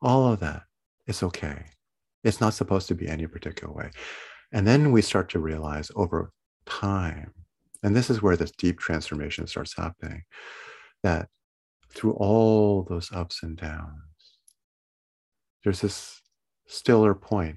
All 0.00 0.32
of 0.32 0.40
that 0.40 0.62
is 1.08 1.22
okay. 1.24 1.64
It's 2.22 2.40
not 2.40 2.54
supposed 2.54 2.86
to 2.88 2.94
be 2.94 3.08
any 3.08 3.26
particular 3.26 3.74
way. 3.74 3.90
And 4.52 4.64
then 4.64 4.92
we 4.92 5.02
start 5.02 5.28
to 5.30 5.40
realize 5.40 5.90
over 5.96 6.30
time, 6.64 7.32
and 7.82 7.94
this 7.94 8.08
is 8.08 8.22
where 8.22 8.36
this 8.36 8.52
deep 8.52 8.78
transformation 8.78 9.48
starts 9.48 9.76
happening, 9.76 10.22
that 11.02 11.28
through 11.92 12.12
all 12.12 12.84
those 12.84 13.10
ups 13.12 13.42
and 13.42 13.56
downs, 13.56 13.90
there's 15.64 15.80
this 15.80 16.22
stiller 16.68 17.14
point 17.14 17.56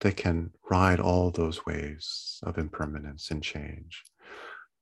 that 0.00 0.16
can 0.16 0.50
ride 0.70 0.98
all 0.98 1.30
those 1.30 1.66
waves 1.66 2.40
of 2.42 2.56
impermanence 2.56 3.30
and 3.30 3.42
change, 3.42 4.02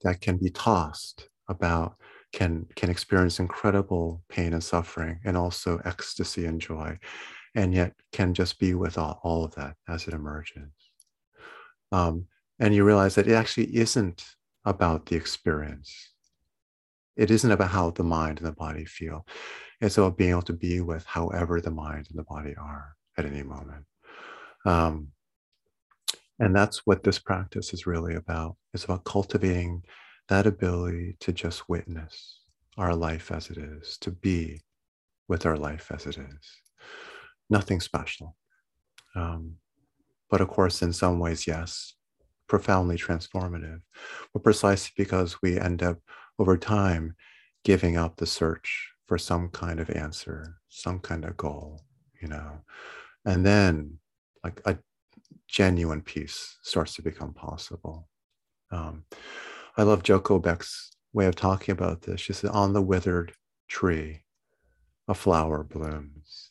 that 0.03 0.21
can 0.21 0.37
be 0.37 0.51
tossed 0.51 1.29
about, 1.51 1.97
can, 2.33 2.67
can 2.77 2.89
experience 2.89 3.39
incredible 3.39 4.23
pain 4.31 4.55
and 4.55 4.65
suffering, 4.65 5.21
and 5.25 5.37
also 5.37 5.81
ecstasy 5.85 6.47
and 6.47 6.61
joy, 6.61 6.99
and 7.55 7.75
yet 7.75 7.93
can 8.13 8.33
just 8.33 8.59
be 8.59 8.75
with 8.75 8.97
all, 8.97 9.21
all 9.23 9.45
of 9.45 9.55
that 9.57 9.77
as 9.89 10.09
it 10.09 10.15
emerges. 10.15 10.71
Um, 11.93 12.27
and 12.59 12.75
you 12.75 12.85
realize 12.85 13.17
that 13.17 13.29
it 13.29 13.35
actually 13.35 13.77
isn't 13.77 14.25
about 14.65 15.07
the 15.07 15.17
experience 15.17 16.11
it 17.21 17.31
isn't 17.31 17.51
about 17.51 17.71
how 17.71 17.91
the 17.91 18.03
mind 18.03 18.39
and 18.39 18.47
the 18.47 18.53
body 18.53 18.87
feel. 18.87 19.27
It's 19.81 19.99
about 19.99 20.17
being 20.17 20.31
able 20.31 20.43
to 20.43 20.55
be 20.55 20.81
with 20.81 21.05
however 21.05 21.61
the 21.61 21.71
mind 21.71 22.07
and 22.09 22.19
the 22.19 22.23
body 22.25 22.55
are 22.57 22.97
at 23.19 23.27
any 23.27 23.43
moment. 23.43 23.85
Um, 24.65 25.09
and 26.39 26.57
that's 26.57 26.87
what 26.87 27.03
this 27.03 27.19
practice 27.19 27.75
is 27.75 27.87
really 27.87 28.15
about. 28.15 28.57
It's 28.73 28.85
about 28.85 29.05
cultivating 29.05 29.83
that 30.31 30.47
ability 30.47 31.17
to 31.19 31.33
just 31.33 31.69
witness 31.69 32.41
our 32.79 32.95
life 32.95 33.33
as 33.33 33.51
it 33.51 33.59
is, 33.59 33.99
to 33.99 34.13
be 34.13 34.61
with 35.29 35.45
our 35.45 35.57
life 35.57 35.91
as 35.93 36.07
it 36.07 36.17
is. 36.17 36.63
Nothing 37.51 37.81
special. 37.81 38.37
Um, 39.17 39.57
but 40.31 40.41
of 40.41 40.49
course, 40.49 40.83
in 40.83 40.93
some 40.93 41.19
ways, 41.19 41.49
yes, 41.49 41.95
profoundly 42.47 42.97
transformative, 42.97 43.81
but 44.33 44.45
precisely 44.45 44.93
because 44.97 45.43
we 45.43 45.59
end 45.59 45.83
up 45.83 45.99
over 46.39 46.57
time 46.57 47.17
giving 47.65 47.97
up 47.97 48.17
the 48.17 48.27
search 48.27 48.93
for 49.07 49.19
some 49.19 49.49
kind 49.49 49.81
of 49.81 49.91
answer, 49.91 50.57
some 50.69 51.01
kind 51.01 51.25
of 51.25 51.37
goal, 51.37 51.83
you 52.23 52.29
know. 52.29 52.61
And 53.25 53.45
then 53.45 53.99
like 54.45 54.61
a 54.65 54.79
genuine 55.49 56.03
peace 56.03 56.59
starts 56.63 56.95
to 56.95 57.03
become 57.03 57.35
possible. 57.35 58.09
Um, 58.71 59.05
I 59.81 59.83
love 59.83 60.03
Joko 60.03 60.39
Beck's 60.39 60.91
way 61.15 61.25
of 61.25 61.37
talking 61.37 61.73
about 61.73 62.03
this. 62.03 62.21
She 62.21 62.35
said, 62.35 62.51
on 62.51 62.75
the 62.75 62.83
withered 62.83 63.33
tree, 63.67 64.25
a 65.09 65.15
flower 65.15 65.65
blooms. 65.65 66.51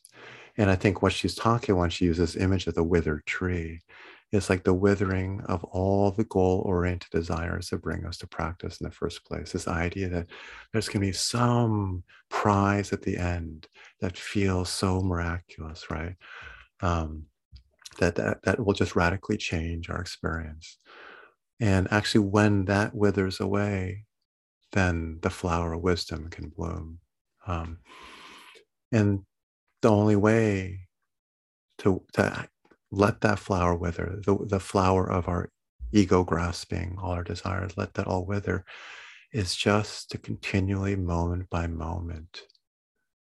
And 0.58 0.68
I 0.68 0.76
think 0.76 1.04
what 1.04 1.14
she's 1.14 1.36
talking 1.36 1.78
when 1.78 1.92
she 1.92 2.06
uses 2.06 2.34
this 2.34 2.42
image 2.42 2.66
of 2.66 2.74
the 2.74 2.84
withered 2.84 3.24
tree 3.28 3.82
is 4.32 4.50
like 4.50 4.64
the 4.64 4.74
withering 4.74 5.42
of 5.42 5.64
all 5.66 6.10
the 6.10 6.24
goal 6.24 6.64
oriented 6.66 7.12
desires 7.12 7.70
that 7.70 7.84
bring 7.84 8.04
us 8.04 8.18
to 8.18 8.28
practice 8.28 8.82
in 8.82 8.86
the 8.86 8.92
first 8.92 9.24
place. 9.26 9.52
This 9.52 9.68
idea 9.68 10.10
that 10.10 10.26
there's 10.74 10.88
going 10.88 11.02
to 11.02 11.08
be 11.08 11.12
some 11.12 12.02
prize 12.30 12.92
at 12.94 13.04
the 13.04 13.16
end 13.16 13.68
that 14.02 14.18
feels 14.18 14.70
so 14.70 15.04
miraculous, 15.04 15.92
right? 15.92 16.16
Um, 16.82 17.26
that, 18.00 18.16
that, 18.16 18.42
that 18.42 18.66
will 18.66 18.74
just 18.74 18.96
radically 18.96 19.38
change 19.38 19.92
our 19.92 20.02
experience. 20.02 20.80
And 21.60 21.88
actually, 21.92 22.26
when 22.26 22.66
that 22.66 22.96
withers 22.96 23.40
away, 23.40 24.06
then 24.72 25.20
the 25.22 25.30
flower 25.30 25.74
of 25.74 25.82
wisdom 25.82 26.30
can 26.30 26.50
bloom. 26.50 27.00
Um, 27.46 27.80
and 28.92 29.22
the 29.82 29.90
only 29.90 30.16
way 30.16 30.88
to, 31.80 32.04
to 32.14 32.48
let 32.92 33.22
that 33.22 33.40
flower 33.40 33.76
wither, 33.76 34.20
the, 34.26 34.38
the 34.46 34.60
flower 34.60 35.10
of 35.10 35.28
our 35.28 35.50
ego 35.92 36.24
grasping, 36.24 36.98
all 37.02 37.12
our 37.12 37.24
desires, 37.24 37.78
let 37.78 37.94
that 37.96 38.08
all 38.08 38.26
wither, 38.26 38.64
is 39.32 39.56
just 39.56 40.10
to 40.12 40.18
continually, 40.18 40.96
moment 40.96 41.50
by 41.50 41.68
moment, 41.68 42.42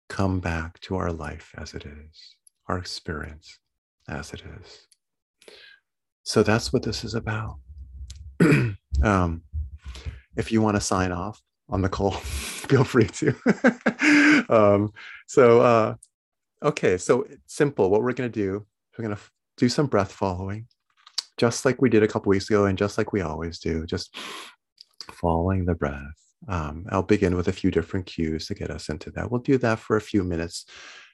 come 0.09 0.40
back 0.40 0.79
to 0.81 0.96
our 0.96 1.12
life 1.12 1.53
as 1.57 1.75
it 1.75 1.85
is, 1.85 2.37
our 2.68 2.79
experience 2.79 3.59
as 4.09 4.33
it 4.33 4.42
is. 4.61 4.87
So 6.22 6.42
that's 6.42 6.72
what 6.72 6.83
this 6.83 7.05
is 7.05 7.14
about. 7.14 7.59
um, 9.03 9.42
if 10.37 10.53
you 10.53 10.62
want 10.62 10.77
to 10.77 10.81
sign 10.81 11.12
off 11.12 11.40
on 11.68 11.83
the 11.83 11.88
call, 11.88 12.11
feel 12.12 12.85
free 12.85 13.07
to. 13.07 13.35
um, 14.49 14.92
so, 15.27 15.61
uh, 15.61 15.94
okay, 16.62 16.99
so 16.99 17.27
simple. 17.46 17.90
What 17.90 18.03
we're 18.03 18.12
going 18.12 18.31
to 18.31 18.40
do, 18.40 18.66
we're 18.96 19.05
going 19.05 19.16
to 19.16 19.22
do 19.57 19.68
some 19.68 19.87
breath 19.87 20.12
following, 20.12 20.66
just 21.37 21.64
like 21.64 21.81
we 21.81 21.90
did 21.90 22.03
a 22.03 22.09
couple 22.09 22.31
weeks 22.31 22.49
ago, 22.51 22.66
and 22.66 22.79
just 22.79 22.99
like 22.99 23.12
we 23.12 23.20
always 23.20 23.59
do, 23.59 23.87
just 23.87 24.14
following 25.12 25.64
the 25.64 25.75
breath. 25.75 26.03
Um, 26.49 26.87
I'll 26.90 27.03
begin 27.03 27.37
with 27.37 27.49
a 27.49 27.53
few 27.53 27.70
different 27.70 28.07
cues 28.07 28.46
to 28.46 28.55
get 28.55 28.70
us 28.70 28.88
into 28.88 29.11
that. 29.12 29.31
We'll 29.31 29.40
do 29.40 29.59
that 29.59 29.79
for 29.79 29.96
a 29.96 30.01
few 30.01 30.22
minutes, 30.22 30.66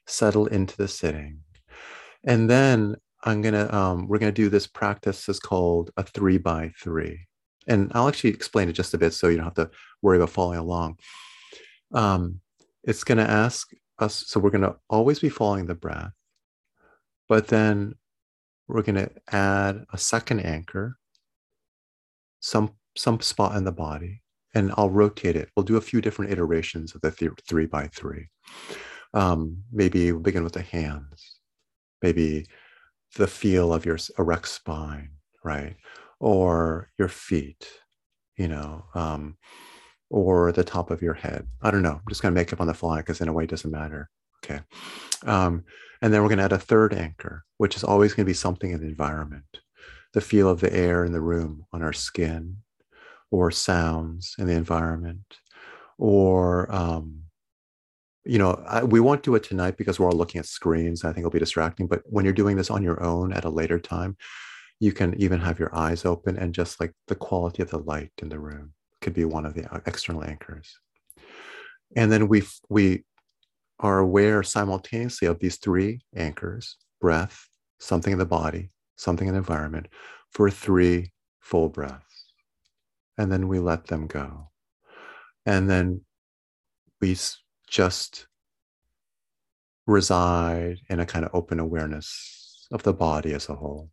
settle 0.07 0.47
into 0.47 0.77
the 0.77 0.89
sitting. 0.89 1.41
And 2.25 2.51
then 2.51 2.97
I'm 3.25 3.41
gonna 3.41 3.73
um, 3.73 4.09
we're 4.09 4.19
gonna 4.19 4.33
do 4.33 4.49
this 4.49 4.67
practice 4.67 5.29
is 5.29 5.39
called 5.39 5.91
a 5.97 6.03
three 6.03 6.39
by 6.39 6.73
three, 6.81 7.27
and 7.69 7.91
I'll 7.95 8.09
actually 8.09 8.31
explain 8.31 8.69
it 8.69 8.73
just 8.73 8.95
a 8.95 8.99
bit 8.99 9.13
so 9.13 9.29
you 9.29 9.37
don't 9.37 9.45
have 9.45 9.55
to 9.55 9.71
worry 10.03 10.17
about 10.17 10.31
following 10.31 10.59
along. 10.59 10.99
Um, 11.95 12.41
it's 12.85 13.05
gonna 13.05 13.23
ask 13.23 13.71
us, 13.99 14.25
so 14.27 14.41
we're 14.41 14.51
gonna 14.51 14.77
always 14.91 15.21
be 15.21 15.29
following 15.29 15.67
the 15.67 15.75
breath, 15.75 16.13
but 17.29 17.49
then 17.49 17.95
we're 18.67 18.83
gonna 18.83 19.11
add 19.31 19.85
a 19.93 19.99
second 19.99 20.41
anchor, 20.41 20.99
some 22.41 22.73
some 22.97 23.21
spot 23.21 23.57
in 23.57 23.65
the 23.65 23.73
body, 23.73 24.23
and 24.55 24.73
I'll 24.77 24.91
rotate 24.91 25.37
it. 25.37 25.49
We'll 25.57 25.65
do 25.65 25.77
a 25.77 25.81
few 25.81 26.01
different 26.01 26.33
iterations 26.33 26.95
of 26.95 27.01
the 27.03 27.11
th- 27.11 27.33
three 27.47 27.67
by 27.67 27.87
three. 27.89 28.29
Um, 29.15 29.59
maybe 29.71 30.11
we'll 30.11 30.23
begin 30.23 30.45
with 30.45 30.55
the 30.55 30.63
hands, 30.63 31.39
maybe 32.03 32.47
the 33.17 33.27
feel 33.27 33.73
of 33.73 33.85
your 33.85 33.99
erect 34.19 34.49
spine, 34.49 35.11
right? 35.45 35.77
Or 36.21 36.91
your 36.99 37.09
feet, 37.09 37.69
you 38.37 38.49
know, 38.49 38.85
um, 38.95 39.37
or 40.11 40.53
the 40.53 40.65
top 40.65 40.91
of 40.91 41.03
your 41.03 41.15
head. 41.15 41.47
I 41.63 41.71
don't 41.71 41.83
know. 41.83 41.95
I'm 41.95 42.09
just 42.09 42.23
going 42.23 42.35
to 42.35 42.41
make 42.41 42.53
up 42.53 42.61
on 42.61 42.67
the 42.67 42.75
fly 42.75 42.99
because 42.99 43.21
in 43.21 43.29
a 43.29 43.33
way 43.33 43.45
it 43.45 43.51
doesn't 43.51 43.71
matter. 43.71 44.11
Okay. 44.45 44.61
Um, 45.25 45.65
and 46.01 46.13
then 46.13 46.23
we're 46.23 46.29
going 46.29 46.39
to 46.39 46.45
add 46.45 46.53
a 46.53 46.59
third 46.59 46.93
anchor, 46.93 47.45
which 47.59 47.77
is 47.77 47.85
always 47.85 48.13
going 48.13 48.25
to 48.25 48.31
be 48.31 48.35
something 48.35 48.71
in 48.71 48.81
the 48.81 48.89
environment 48.89 49.61
the 50.13 50.21
feel 50.21 50.49
of 50.49 50.61
the 50.61 50.73
air 50.75 51.05
in 51.05 51.13
the 51.13 51.21
room 51.21 51.65
on 51.73 51.83
our 51.83 51.93
skin, 51.93 52.59
or 53.31 53.51
sounds 53.51 54.35
in 54.39 54.47
the 54.47 54.55
environment, 54.55 55.39
or 55.99 56.73
um, 56.75 57.23
you 58.25 58.39
know, 58.39 58.63
I, 58.67 58.85
we 58.85 59.01
won't 59.01 59.23
do 59.23 59.35
it 59.35 59.43
tonight 59.43 59.77
because 59.77 59.99
we're 59.99 60.09
all 60.09 60.17
looking 60.17 60.39
at 60.39 60.47
screens. 60.47 61.05
I 61.05 61.09
think 61.09 61.19
it'll 61.19 61.31
be 61.31 61.39
distracting. 61.39 61.87
But 61.87 62.03
when 62.05 62.25
you're 62.25 62.35
doing 62.35 62.57
this 62.57 62.71
on 62.71 62.83
your 62.83 63.03
own 63.03 63.33
at 63.33 63.45
a 63.45 63.51
later 63.51 63.79
time, 63.79 64.17
you 64.81 64.93
can 64.93 65.15
even 65.21 65.41
have 65.41 65.59
your 65.59 65.75
eyes 65.75 66.05
open 66.05 66.37
and 66.37 66.55
just 66.55 66.81
like 66.81 66.93
the 67.09 67.15
quality 67.15 67.63
of 67.63 67.71
the 67.71 67.79
light 67.79 68.13
in 68.21 68.29
the 68.29 68.39
room 68.39 68.73
could 69.01 69.15
be 69.15 69.25
one 69.25 69.45
of 69.45 69.55
the 69.55 69.73
uh, 69.73 69.81
external 69.87 70.25
anchors. 70.25 70.79
And 71.97 72.11
then 72.11 72.29
we 72.29 72.43
we 72.69 73.05
are 73.81 73.99
aware 73.99 74.43
simultaneously 74.43 75.29
of 75.29 75.41
these 75.41 75.57
three 75.57 76.01
anchors: 76.17 76.77
breath, 77.01 77.47
something 77.81 78.13
in 78.13 78.19
the 78.19 78.25
body, 78.25 78.71
something 78.97 79.29
in 79.29 79.35
the 79.35 79.39
environment, 79.39 79.89
for 80.31 80.51
three 80.51 81.13
full 81.41 81.69
breaths, 81.69 82.33
and 83.19 83.31
then 83.31 83.49
we 83.49 83.59
let 83.59 83.87
them 83.89 84.07
go, 84.07 84.51
and 85.45 85.69
then 85.69 86.01
we 87.01 87.17
just 87.73 88.27
reside 89.87 90.77
in 90.91 91.01
a 91.01 91.07
kind 91.07 91.25
of 91.25 91.31
open 91.35 91.59
awareness 91.59 92.69
of 92.71 92.83
the 92.83 92.93
body 92.93 93.33
as 93.33 93.49
a 93.49 93.55
whole. 93.55 93.91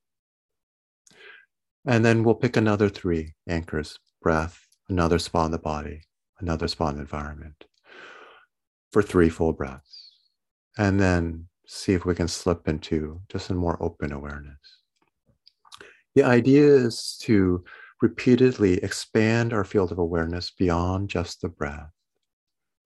And 1.87 2.03
then 2.03 2.23
we'll 2.23 2.35
pick 2.35 2.57
another 2.57 2.89
three 2.89 3.33
anchors 3.47 3.97
breath, 4.21 4.59
another 4.89 5.17
spot 5.17 5.45
in 5.45 5.51
the 5.53 5.57
body, 5.57 6.01
another 6.41 6.67
spot 6.67 6.89
in 6.89 6.95
the 6.97 7.01
environment 7.03 7.63
for 8.91 9.01
three 9.01 9.29
full 9.29 9.53
breaths. 9.53 10.11
And 10.77 10.99
then 10.99 11.47
see 11.65 11.93
if 11.93 12.05
we 12.05 12.15
can 12.15 12.27
slip 12.27 12.67
into 12.67 13.21
just 13.29 13.49
a 13.49 13.53
more 13.53 13.81
open 13.81 14.11
awareness. 14.11 14.59
The 16.15 16.23
idea 16.23 16.65
is 16.65 17.17
to 17.21 17.63
repeatedly 18.01 18.83
expand 18.83 19.53
our 19.53 19.63
field 19.63 19.93
of 19.93 19.99
awareness 19.99 20.51
beyond 20.51 21.09
just 21.09 21.41
the 21.41 21.49
breath 21.49 21.91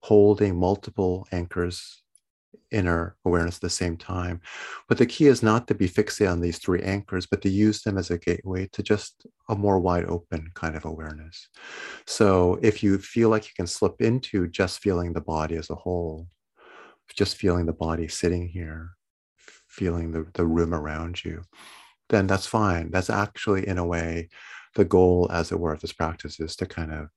holding 0.04 0.54
multiple 0.54 1.26
anchors 1.32 2.02
in 2.70 2.86
our 2.86 3.16
awareness 3.24 3.56
at 3.56 3.62
the 3.62 3.70
same 3.70 3.96
time. 3.96 4.38
But 4.86 4.98
the 4.98 5.06
key 5.06 5.28
is 5.28 5.42
not 5.42 5.66
to 5.68 5.74
be 5.74 5.88
fixated 5.88 6.30
on 6.30 6.42
these 6.42 6.58
three 6.58 6.82
anchors, 6.82 7.24
but 7.24 7.40
to 7.40 7.48
use 7.48 7.80
them 7.80 7.96
as 7.96 8.10
a 8.10 8.18
gateway 8.18 8.68
to 8.72 8.82
just 8.82 9.26
a 9.48 9.56
more 9.56 9.78
wide 9.78 10.04
open 10.04 10.50
kind 10.52 10.76
of 10.76 10.84
awareness. 10.84 11.48
So 12.06 12.58
if 12.60 12.82
you 12.82 12.98
feel 12.98 13.30
like 13.30 13.46
you 13.46 13.52
can 13.56 13.66
slip 13.66 14.02
into 14.02 14.46
just 14.48 14.82
feeling 14.82 15.14
the 15.14 15.22
body 15.22 15.56
as 15.56 15.70
a 15.70 15.74
whole, 15.74 16.28
just 17.16 17.36
feeling 17.36 17.64
the 17.64 17.72
body 17.72 18.06
sitting 18.06 18.46
here, 18.46 18.90
feeling 19.68 20.12
the, 20.12 20.26
the 20.34 20.44
room 20.44 20.74
around 20.74 21.24
you, 21.24 21.40
then 22.10 22.26
that's 22.26 22.46
fine. 22.46 22.90
That's 22.90 23.08
actually, 23.08 23.66
in 23.66 23.78
a 23.78 23.86
way, 23.86 24.28
the 24.74 24.84
goal, 24.84 25.28
as 25.32 25.50
it 25.50 25.58
were, 25.58 25.72
of 25.72 25.80
this 25.80 25.94
practice 25.94 26.40
is 26.40 26.56
to 26.56 26.66
kind 26.66 26.92
of 26.92 27.08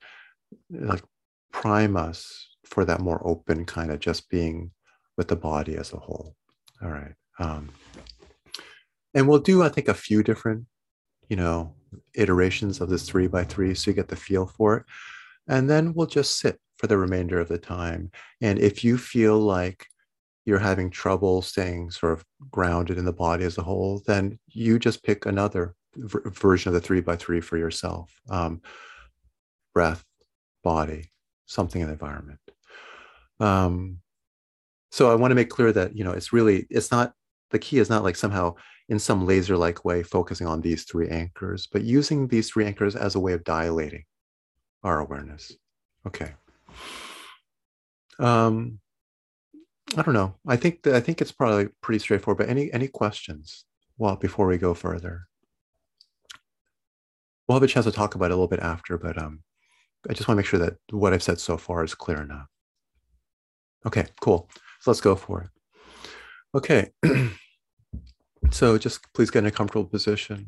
like 0.72 1.04
prime 1.52 1.98
us 1.98 2.47
for 2.68 2.86
that 2.86 3.02
more 3.02 3.22
open 3.26 3.66
kind 3.66 3.92
of 3.92 4.00
just 4.00 4.30
being 4.30 4.72
with 5.18 5.28
the 5.28 5.36
body 5.36 5.76
as 5.76 5.94
a 5.94 5.98
whole. 5.98 6.36
All 6.84 6.90
right. 6.90 7.14
Um, 7.40 7.70
and 9.14 9.28
we'll 9.28 9.40
do, 9.40 9.64
I 9.64 9.70
think, 9.70 9.88
a 9.88 9.94
few 9.94 10.22
different, 10.22 10.66
you 11.30 11.36
know, 11.36 11.74
iterations 12.14 12.82
of 12.82 12.90
this 12.90 13.04
three 13.04 13.28
by 13.28 13.44
three 13.44 13.74
so 13.74 13.90
you 13.90 13.96
get 13.96 14.10
the 14.10 14.16
feel 14.16 14.46
for 14.46 14.78
it. 14.78 14.84
And 15.48 15.70
then 15.70 15.94
we'll 15.94 16.08
just 16.08 16.40
sit 16.40 16.60
for 16.78 16.88
the 16.88 16.98
remainder 16.98 17.40
of 17.40 17.48
the 17.48 17.58
time. 17.58 18.12
And 18.42 18.60
if 18.60 18.84
you 18.84 18.98
feel 18.98 19.40
like 19.40 19.86
you're 20.46 20.60
having 20.60 20.90
trouble 20.90 21.42
staying 21.42 21.92
sort 21.92 22.14
of 22.14 22.26
grounded 22.52 22.98
in 22.98 23.06
the 23.06 23.14
body 23.14 23.44
as 23.44 23.58
a 23.58 23.64
whole, 23.64 24.02
then 24.06 24.38
you 24.48 24.78
just 24.78 25.04
pick 25.04 25.26
another 25.26 25.76
v- 25.96 26.20
version 26.26 26.70
of 26.70 26.74
the 26.74 26.82
three 26.82 27.02
by 27.02 27.16
three 27.16 27.42
for 27.42 27.58
yourself 27.58 28.14
um, 28.30 28.62
breath, 29.74 30.04
body, 30.64 31.12
something 31.46 31.82
in 31.82 31.88
the 31.88 31.94
environment. 31.94 32.40
Um, 33.40 34.00
so 34.92 35.12
I 35.12 35.16
want 35.16 35.32
to 35.32 35.36
make 35.36 35.50
clear 35.50 35.72
that 35.74 35.96
you 35.96 36.04
know 36.04 36.12
it's 36.12 36.34
really 36.34 36.66
it's 36.70 36.92
not 36.92 37.14
the 37.52 37.60
key 37.60 37.78
is 37.78 37.90
not 37.90 38.04
like 38.04 38.16
somehow 38.16 38.56
in 38.90 39.00
some 39.00 39.26
laser-like 39.26 39.84
way 39.84 40.02
focusing 40.02 40.48
on 40.48 40.62
these 40.62 40.84
three 40.84 41.10
anchors, 41.10 41.68
but 41.72 41.84
using 41.84 42.28
these 42.28 42.50
three 42.50 42.66
anchors 42.66 42.96
as 42.96 43.16
a 43.16 43.20
way 43.20 43.34
of 43.34 43.44
dilating 43.44 44.04
our 44.84 45.00
awareness. 45.00 45.52
Okay. 46.06 46.34
Um, 48.20 48.80
I 49.96 50.02
don't 50.02 50.14
know. 50.14 50.36
I 50.48 50.56
think 50.56 50.84
that 50.84 50.96
I 50.96 51.00
think 51.00 51.22
it's 51.22 51.32
probably 51.32 51.70
pretty 51.82 52.00
straightforward. 52.00 52.40
But 52.40 52.50
any 52.50 52.72
any 52.74 52.88
questions? 52.88 53.66
Well, 53.98 54.16
before 54.16 54.48
we 54.48 54.58
go 54.58 54.74
further, 54.74 55.28
we'll 57.48 57.56
have 57.56 57.64
a 57.64 57.68
chance 57.68 57.86
to 57.86 57.92
talk 57.92 58.16
about 58.16 58.26
it 58.26 58.32
a 58.32 58.36
little 58.36 58.48
bit 58.48 58.60
after. 58.60 58.98
But 58.98 59.22
um, 59.22 59.44
I 60.10 60.14
just 60.14 60.28
want 60.28 60.38
to 60.38 60.42
make 60.42 60.46
sure 60.46 60.60
that 60.60 60.78
what 60.92 61.14
I've 61.14 61.24
said 61.24 61.40
so 61.40 61.58
far 61.58 61.84
is 61.84 61.96
clear 61.96 62.22
enough. 62.22 62.48
Okay, 63.88 64.06
cool. 64.20 64.50
So 64.82 64.92
let's 64.92 65.00
go 65.00 65.16
for 65.16 65.44
it. 65.44 65.50
Okay. 66.54 66.92
so 68.52 68.78
just 68.78 69.02
please 69.14 69.32
get 69.32 69.40
in 69.40 69.46
a 69.46 69.52
comfortable 69.52 69.86
position. 69.86 70.46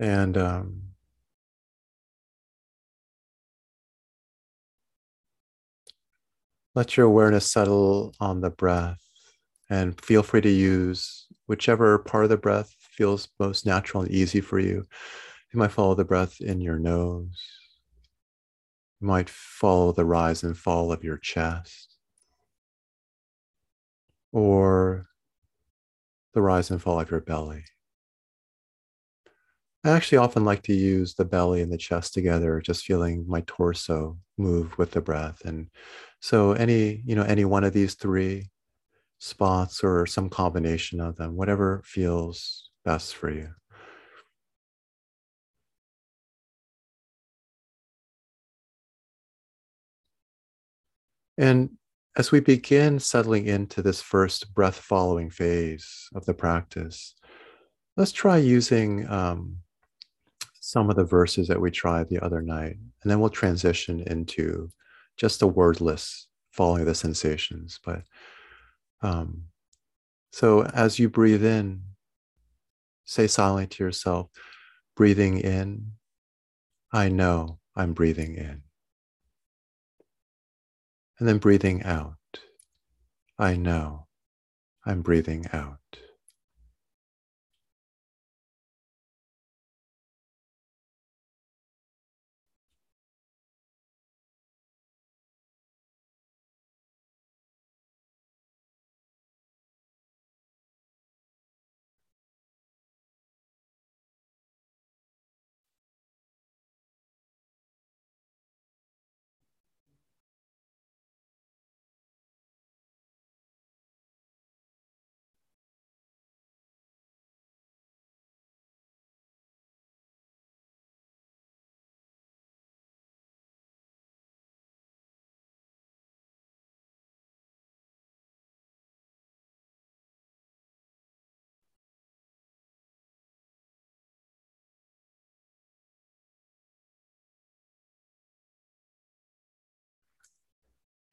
And 0.00 0.36
um, 0.36 0.82
let 6.74 6.96
your 6.96 7.06
awareness 7.06 7.50
settle 7.50 8.12
on 8.18 8.40
the 8.40 8.50
breath 8.50 9.00
and 9.70 10.00
feel 10.00 10.24
free 10.24 10.40
to 10.40 10.50
use 10.50 11.26
whichever 11.46 11.98
part 11.98 12.24
of 12.24 12.30
the 12.30 12.36
breath 12.36 12.74
feels 12.80 13.28
most 13.38 13.66
natural 13.66 14.02
and 14.02 14.10
easy 14.10 14.40
for 14.40 14.58
you. 14.58 14.84
You 15.52 15.60
might 15.60 15.72
follow 15.72 15.94
the 15.94 16.04
breath 16.04 16.40
in 16.40 16.60
your 16.60 16.78
nose 16.78 17.57
you 19.00 19.06
might 19.06 19.30
follow 19.30 19.92
the 19.92 20.04
rise 20.04 20.42
and 20.42 20.56
fall 20.56 20.92
of 20.92 21.04
your 21.04 21.18
chest 21.18 21.96
or 24.32 25.06
the 26.34 26.42
rise 26.42 26.70
and 26.70 26.80
fall 26.82 27.00
of 27.00 27.10
your 27.10 27.20
belly. 27.20 27.64
I 29.84 29.90
actually 29.90 30.18
often 30.18 30.44
like 30.44 30.62
to 30.64 30.74
use 30.74 31.14
the 31.14 31.24
belly 31.24 31.62
and 31.62 31.72
the 31.72 31.78
chest 31.78 32.12
together, 32.12 32.60
just 32.60 32.84
feeling 32.84 33.24
my 33.28 33.42
torso 33.46 34.18
move 34.36 34.76
with 34.76 34.90
the 34.90 35.00
breath. 35.00 35.40
And 35.44 35.70
so 36.20 36.52
any, 36.52 37.02
you 37.06 37.14
know, 37.14 37.22
any 37.22 37.44
one 37.44 37.64
of 37.64 37.72
these 37.72 37.94
three 37.94 38.50
spots 39.18 39.84
or 39.84 40.06
some 40.06 40.28
combination 40.28 41.00
of 41.00 41.16
them, 41.16 41.36
whatever 41.36 41.82
feels 41.84 42.70
best 42.84 43.14
for 43.14 43.30
you. 43.30 43.50
And 51.38 51.70
as 52.16 52.32
we 52.32 52.40
begin 52.40 52.98
settling 52.98 53.46
into 53.46 53.80
this 53.80 54.02
first 54.02 54.52
breath 54.52 54.74
following 54.74 55.30
phase 55.30 56.08
of 56.14 56.26
the 56.26 56.34
practice, 56.34 57.14
let's 57.96 58.10
try 58.10 58.38
using 58.38 59.08
um, 59.08 59.58
some 60.60 60.90
of 60.90 60.96
the 60.96 61.04
verses 61.04 61.46
that 61.46 61.60
we 61.60 61.70
tried 61.70 62.08
the 62.08 62.18
other 62.18 62.42
night, 62.42 62.76
and 63.02 63.10
then 63.10 63.20
we'll 63.20 63.30
transition 63.30 64.02
into 64.08 64.68
just 65.16 65.40
a 65.42 65.46
wordless 65.46 66.26
following 66.50 66.84
the 66.84 66.94
sensations. 66.94 67.78
But 67.84 68.02
um, 69.00 69.44
so 70.32 70.64
as 70.64 70.98
you 70.98 71.08
breathe 71.08 71.44
in, 71.44 71.82
say 73.04 73.28
silently 73.28 73.68
to 73.68 73.84
yourself, 73.84 74.28
breathing 74.96 75.38
in, 75.38 75.92
I 76.92 77.08
know 77.08 77.60
I'm 77.76 77.92
breathing 77.92 78.34
in 78.34 78.62
and 81.18 81.28
then 81.28 81.38
breathing 81.38 81.82
out. 81.82 82.14
I 83.38 83.56
know 83.56 84.06
I'm 84.86 85.02
breathing 85.02 85.46
out. 85.52 85.78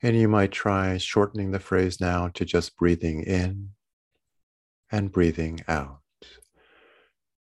And 0.05 0.15
you 0.15 0.27
might 0.27 0.51
try 0.51 0.97
shortening 0.97 1.49
the 1.49 1.59
phrase 1.59 1.99
now 1.99 2.27
to 2.35 2.45
just 2.45 2.77
breathing 2.77 3.23
in 3.23 3.71
and 4.91 5.11
breathing 5.11 5.61
out. 5.67 6.01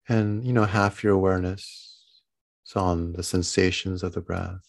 And, 0.08 0.46
you 0.46 0.54
know, 0.54 0.64
half 0.64 1.04
your 1.04 1.12
awareness 1.12 1.98
is 2.66 2.78
on 2.78 3.12
the 3.12 3.24
sensations 3.24 4.04
of 4.04 4.14
the 4.14 4.22
breath, 4.22 4.66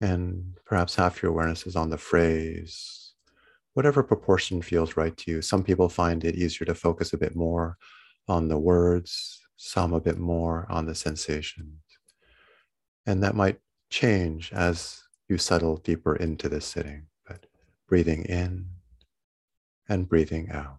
and 0.00 0.58
perhaps 0.66 0.96
half 0.96 1.22
your 1.22 1.30
awareness 1.30 1.64
is 1.64 1.76
on 1.76 1.90
the 1.90 1.96
phrase, 1.96 3.12
whatever 3.74 4.02
proportion 4.02 4.60
feels 4.60 4.96
right 4.96 5.16
to 5.18 5.30
you. 5.30 5.42
Some 5.42 5.62
people 5.62 5.88
find 5.88 6.24
it 6.24 6.34
easier 6.34 6.66
to 6.66 6.74
focus 6.74 7.12
a 7.12 7.18
bit 7.18 7.36
more 7.36 7.78
on 8.26 8.48
the 8.48 8.58
words, 8.58 9.40
some 9.56 9.94
a 9.94 10.00
bit 10.00 10.18
more 10.18 10.66
on 10.68 10.86
the 10.86 10.96
sensations. 10.96 11.78
And 13.06 13.22
that 13.22 13.36
might 13.36 13.60
change 13.90 14.52
as 14.52 15.03
you 15.28 15.38
settle 15.38 15.76
deeper 15.76 16.14
into 16.14 16.48
this 16.48 16.66
sitting, 16.66 17.06
but 17.26 17.46
breathing 17.88 18.24
in 18.24 18.66
and 19.88 20.08
breathing 20.08 20.50
out. 20.50 20.78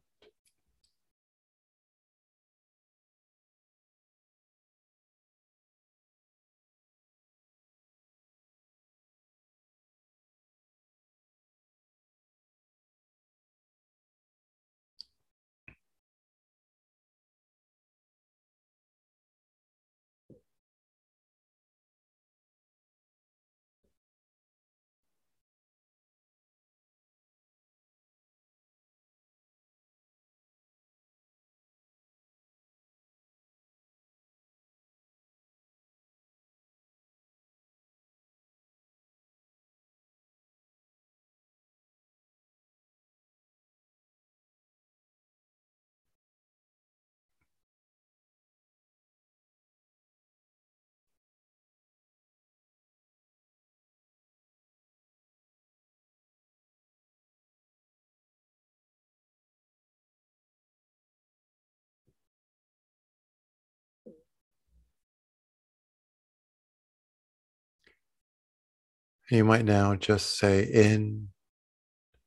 You 69.29 69.43
might 69.43 69.65
now 69.65 69.95
just 69.95 70.37
say 70.37 70.63
in 70.63 71.29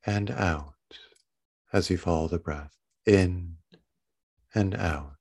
and 0.05 0.29
out 0.31 0.73
as 1.71 1.89
you 1.89 1.97
follow 1.97 2.27
the 2.27 2.39
breath. 2.39 2.75
In 3.05 3.55
and 4.53 4.75
out. 4.75 5.18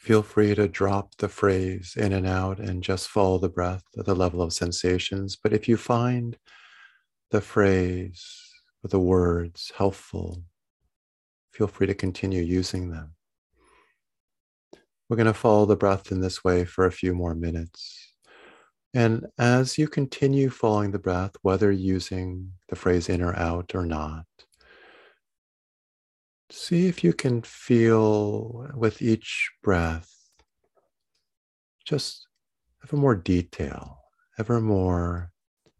Feel 0.00 0.22
free 0.22 0.54
to 0.54 0.66
drop 0.66 1.14
the 1.18 1.28
phrase 1.28 1.94
in 1.94 2.14
and 2.14 2.26
out 2.26 2.58
and 2.58 2.82
just 2.82 3.08
follow 3.08 3.36
the 3.36 3.50
breath 3.50 3.84
at 3.98 4.06
the 4.06 4.14
level 4.14 4.40
of 4.40 4.54
sensations. 4.54 5.36
But 5.36 5.52
if 5.52 5.68
you 5.68 5.76
find 5.76 6.38
the 7.30 7.42
phrase 7.42 8.24
or 8.82 8.88
the 8.88 8.98
words 8.98 9.70
helpful, 9.76 10.42
feel 11.52 11.66
free 11.66 11.86
to 11.86 11.92
continue 11.92 12.42
using 12.42 12.90
them. 12.90 13.14
We're 15.10 15.18
going 15.18 15.26
to 15.26 15.34
follow 15.34 15.66
the 15.66 15.76
breath 15.76 16.10
in 16.10 16.22
this 16.22 16.42
way 16.42 16.64
for 16.64 16.86
a 16.86 16.92
few 16.92 17.14
more 17.14 17.34
minutes. 17.34 18.14
And 18.94 19.26
as 19.38 19.76
you 19.76 19.86
continue 19.86 20.48
following 20.48 20.92
the 20.92 20.98
breath, 20.98 21.32
whether 21.42 21.70
using 21.70 22.52
the 22.70 22.76
phrase 22.76 23.10
in 23.10 23.20
or 23.20 23.36
out 23.36 23.74
or 23.74 23.84
not, 23.84 24.24
See 26.50 26.88
if 26.88 27.04
you 27.04 27.12
can 27.12 27.42
feel 27.42 28.68
with 28.74 29.00
each 29.00 29.50
breath 29.62 30.12
just 31.84 32.26
ever 32.84 32.96
more 32.96 33.14
detail, 33.14 33.98
ever 34.36 34.60
more 34.60 35.30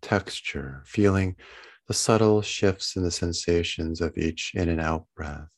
texture, 0.01 0.83
feeling 0.87 1.35
the 1.89 1.95
subtle 1.95 2.41
shifts 2.41 2.95
in 2.95 3.03
the 3.03 3.11
sensations 3.11 4.01
of 4.01 4.17
each 4.17 4.53
in 4.55 4.69
and 4.69 4.81
out 4.81 5.07
breath, 5.17 5.49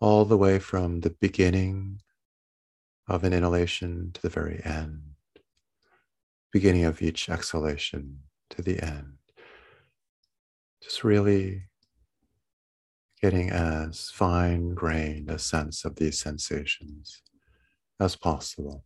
all 0.00 0.24
the 0.24 0.38
way 0.38 0.58
from 0.58 1.00
the 1.00 1.14
beginning 1.20 2.00
of 3.08 3.24
an 3.24 3.34
inhalation 3.34 4.10
to 4.14 4.22
the 4.22 4.30
very 4.30 4.62
end, 4.64 5.02
beginning 6.50 6.84
of 6.84 7.02
each 7.02 7.28
exhalation 7.28 8.20
to 8.48 8.62
the 8.62 8.82
end. 8.82 9.18
Just 10.82 11.04
really 11.04 11.69
getting 13.20 13.50
as 13.50 14.10
fine 14.10 14.74
grained 14.74 15.30
a 15.30 15.38
sense 15.38 15.84
of 15.84 15.96
these 15.96 16.18
sensations 16.18 17.22
as 18.00 18.16
possible. 18.16 18.84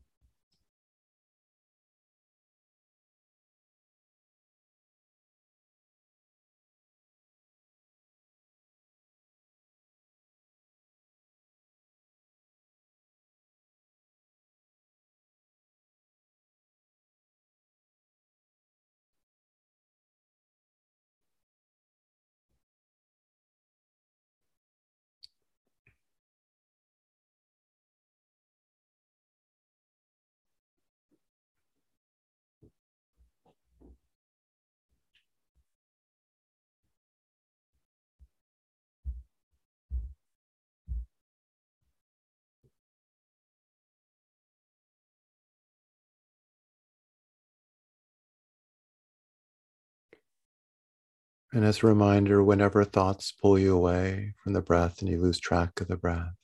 And 51.55 51.65
as 51.65 51.85
a 51.85 51.87
reminder, 51.87 52.43
whenever 52.43 52.83
thoughts 52.83 53.31
pull 53.31 53.61
you 53.61 53.77
away 53.77 54.35
from 54.43 54.55
the 54.55 54.61
breath 54.61 55.01
and 55.01 55.09
you 55.09 55.21
lose 55.21 55.39
track 55.39 55.81
of 55.81 55.87
the 55.87 55.97
breath, 55.97 56.35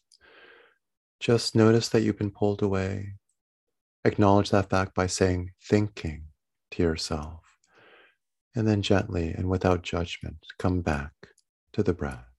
just 1.18 1.57
notice 1.57 1.88
that 1.88 2.03
you've 2.03 2.16
been 2.16 2.31
pulled 2.31 2.62
away. 2.62 3.14
Acknowledge 4.05 4.51
that 4.51 4.70
fact 4.70 4.94
by 4.94 5.09
saying 5.09 5.51
thinking 5.61 6.27
to 6.70 6.85
yourself. 6.85 7.40
And 8.55 8.68
then 8.68 8.83
gently 8.83 9.31
and 9.31 9.51
without 9.51 9.83
judgment, 9.83 10.46
come 10.61 10.81
back 10.81 11.11
to 11.73 11.83
the 11.83 11.92
breath. 11.92 12.30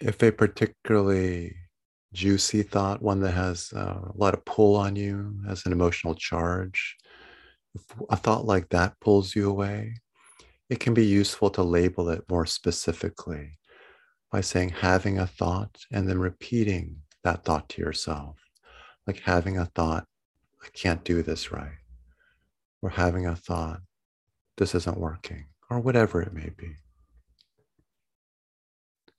If 0.00 0.22
a 0.22 0.30
particularly 0.30 1.56
juicy 2.12 2.62
thought, 2.62 3.02
one 3.02 3.20
that 3.20 3.32
has 3.32 3.72
uh, 3.74 4.00
a 4.06 4.16
lot 4.16 4.34
of 4.34 4.44
pull 4.44 4.76
on 4.76 4.96
you, 4.96 5.34
has 5.46 5.66
an 5.66 5.72
emotional 5.72 6.14
charge, 6.14 6.96
if 7.74 7.82
a 8.10 8.16
thought 8.16 8.44
like 8.44 8.68
that 8.70 8.98
pulls 9.00 9.34
you 9.34 9.48
away, 9.50 9.94
it 10.70 10.80
can 10.80 10.94
be 10.94 11.04
useful 11.04 11.50
to 11.50 11.62
label 11.62 12.08
it 12.08 12.24
more 12.28 12.46
specifically 12.46 13.58
by 14.30 14.40
saying 14.40 14.70
having 14.70 15.18
a 15.18 15.26
thought 15.26 15.76
and 15.92 16.08
then 16.08 16.18
repeating 16.18 16.96
that 17.22 17.44
thought 17.44 17.68
to 17.68 17.82
yourself. 17.82 18.36
Like 19.06 19.20
having 19.20 19.58
a 19.58 19.66
thought, 19.66 20.06
I 20.62 20.68
can't 20.72 21.04
do 21.04 21.22
this 21.22 21.52
right. 21.52 21.78
Or 22.80 22.90
having 22.90 23.26
a 23.26 23.36
thought, 23.36 23.80
this 24.56 24.74
isn't 24.74 24.98
working, 24.98 25.46
or 25.70 25.80
whatever 25.80 26.22
it 26.22 26.32
may 26.32 26.50
be. 26.56 26.76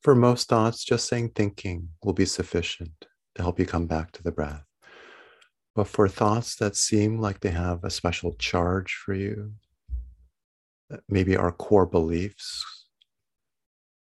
For 0.05 0.13
most 0.13 0.49
thoughts, 0.49 0.83
just 0.83 1.07
saying 1.07 1.29
thinking 1.29 1.89
will 2.03 2.13
be 2.13 2.25
sufficient 2.25 3.07
to 3.33 3.41
help 3.41 3.57
you 3.57 3.65
come 3.65 3.87
back 3.87 4.11
to 4.11 4.21
the 4.21 4.31
breath. 4.31 4.63
But 5.73 5.87
for 5.87 6.07
thoughts 6.07 6.57
that 6.57 6.75
seem 6.75 7.17
like 7.19 7.39
they 7.39 7.49
have 7.49 7.83
a 7.83 7.89
special 7.89 8.35
charge 8.35 8.93
for 9.03 9.15
you, 9.15 9.53
uh, 10.93 10.97
maybe 11.09 11.35
our 11.35 11.51
core 11.51 11.87
beliefs, 11.87 12.63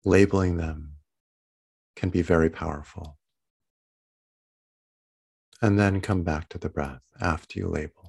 labeling 0.04 0.58
them 0.58 0.94
can 1.96 2.10
be 2.10 2.24
very 2.24 2.50
powerful. 2.50 3.20
And 5.62 5.78
then 5.78 6.02
come 6.02 6.24
back 6.24 6.50
to 6.50 6.58
the 6.58 6.70
breath 6.70 7.04
after 7.22 7.60
you 7.60 7.68
label. 7.68 8.05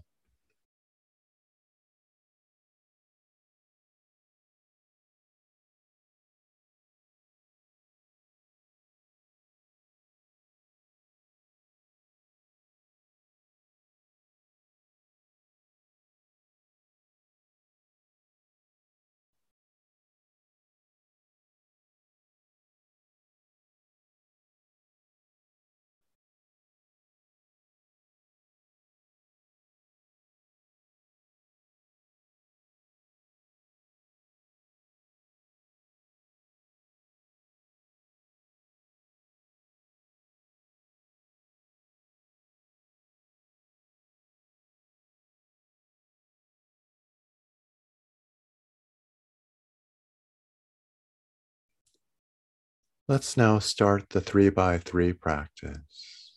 Let's 53.09 53.37
now 53.37 53.61
start 53.61 54.11
the 54.11 54.21
three 54.21 54.49
by 54.49 54.79
three 54.79 55.13
practice. 55.13 56.33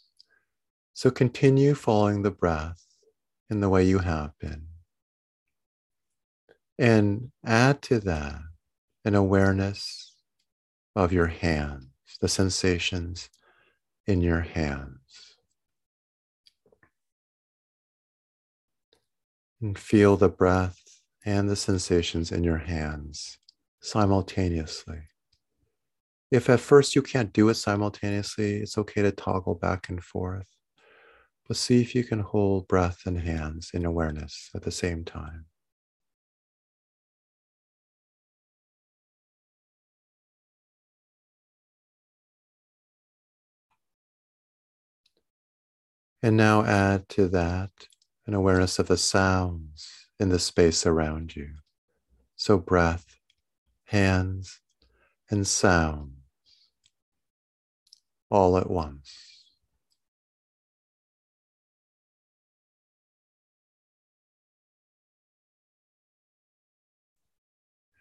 So 0.94 1.10
continue 1.10 1.74
following 1.74 2.22
the 2.22 2.30
breath 2.30 2.86
in 3.50 3.60
the 3.60 3.70
way 3.70 3.84
you 3.84 3.98
have 4.00 4.38
been. 4.40 4.68
And 6.78 7.32
add 7.44 7.82
to 7.84 8.00
that 8.02 8.42
an 9.04 9.16
awareness 9.16 10.14
of 10.96 11.12
your 11.12 11.26
hands, 11.26 11.88
the 12.22 12.28
sensations 12.28 13.32
in 14.06 14.22
your 14.22 14.42
hands. 14.42 15.38
And 19.60 19.76
feel 19.76 20.18
the 20.18 20.30
breath 20.30 20.84
and 21.26 21.50
the 21.50 21.56
sensations 21.56 22.32
in 22.32 22.44
your 22.44 22.60
hands 22.60 23.40
simultaneously. 23.82 25.00
If 26.32 26.50
at 26.50 26.60
first 26.60 26.96
you 26.96 27.04
can't 27.04 27.32
do 27.34 27.50
it 27.50 27.54
simultaneously, 27.56 28.58
it's 28.58 28.78
okay 28.80 29.04
to 29.04 29.12
toggle 29.12 29.54
back 29.56 29.90
and 29.90 30.04
forth. 30.04 30.48
but 31.48 31.58
see 31.58 31.82
if 31.82 31.96
you 31.96 32.04
can 32.06 32.20
hold 32.22 32.66
breath 32.70 33.06
and 33.06 33.20
hands 33.20 33.72
in 33.74 33.86
awareness 33.86 34.50
at 34.56 34.62
the 34.62 34.72
same 34.72 35.04
time. 35.04 35.48
And 46.22 46.38
now 46.38 46.64
add 46.64 47.10
to 47.10 47.28
that 47.30 47.72
an 48.26 48.34
awareness 48.34 48.80
of 48.80 48.88
the 48.88 48.96
sounds 48.98 50.08
in 50.18 50.30
the 50.30 50.40
space 50.40 50.86
around 50.86 51.36
you. 51.36 51.56
So, 52.36 52.58
breath, 52.58 53.18
hands, 53.86 54.62
and 55.30 55.48
sounds 55.48 56.19
all 58.32 58.58
at 58.58 58.70
once. 58.70 59.46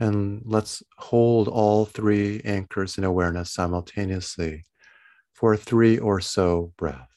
And 0.00 0.42
let's 0.44 0.82
hold 0.96 1.48
all 1.48 1.84
three 1.84 2.40
anchors 2.44 2.98
in 2.98 3.04
awareness 3.04 3.52
simultaneously 3.52 4.64
for 5.34 5.56
three 5.56 5.98
or 5.98 6.20
so 6.20 6.72
breaths. 6.76 7.07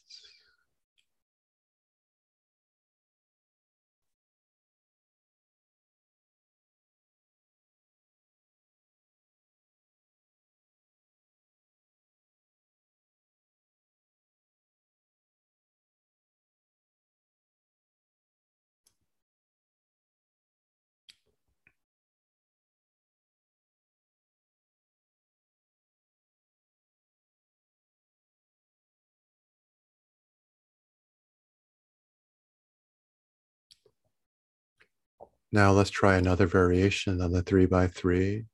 Now 35.52 35.72
let's 35.72 35.90
try 35.90 36.16
another 36.16 36.48
variation 36.48 37.22
on 37.22 37.32
the 37.32 37.42
three 37.42 37.66
by 37.66 37.88
three. 37.88 38.46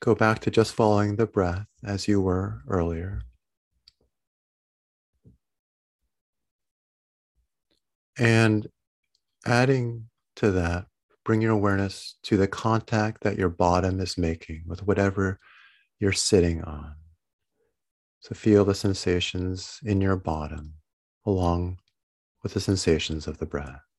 Go 0.00 0.14
back 0.14 0.38
to 0.40 0.50
just 0.50 0.74
following 0.74 1.16
the 1.16 1.26
breath 1.26 1.66
as 1.84 2.06
you 2.06 2.20
were 2.20 2.62
earlier. 2.68 3.22
And 8.16 8.68
adding 9.44 10.08
to 10.36 10.50
that, 10.52 10.86
bring 11.24 11.40
your 11.40 11.52
awareness 11.52 12.16
to 12.24 12.36
the 12.36 12.48
contact 12.48 13.22
that 13.22 13.38
your 13.38 13.48
bottom 13.48 14.00
is 14.00 14.16
making 14.16 14.62
with 14.66 14.86
whatever 14.86 15.38
you're 15.98 16.12
sitting 16.12 16.62
on. 16.62 16.94
So 18.20 18.34
feel 18.34 18.64
the 18.64 18.74
sensations 18.74 19.80
in 19.82 20.00
your 20.00 20.16
bottom 20.16 20.74
along 21.26 21.78
with 22.42 22.54
the 22.54 22.60
sensations 22.60 23.26
of 23.26 23.38
the 23.38 23.46
breath. 23.46 23.89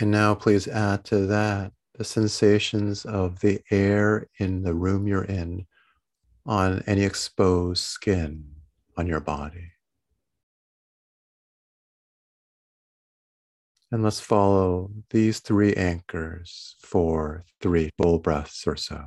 And 0.00 0.10
now, 0.10 0.34
please 0.34 0.66
add 0.66 1.04
to 1.06 1.26
that 1.26 1.72
the 1.98 2.04
sensations 2.04 3.04
of 3.04 3.40
the 3.40 3.60
air 3.70 4.28
in 4.38 4.62
the 4.62 4.72
room 4.72 5.06
you're 5.06 5.24
in 5.24 5.66
on 6.46 6.82
any 6.86 7.04
exposed 7.04 7.84
skin 7.84 8.46
on 8.96 9.06
your 9.06 9.20
body. 9.20 9.72
And 13.92 14.02
let's 14.02 14.20
follow 14.20 14.90
these 15.10 15.40
three 15.40 15.74
anchors 15.74 16.76
for 16.80 17.44
three 17.60 17.90
full 17.98 18.20
breaths 18.20 18.66
or 18.66 18.76
so. 18.76 19.04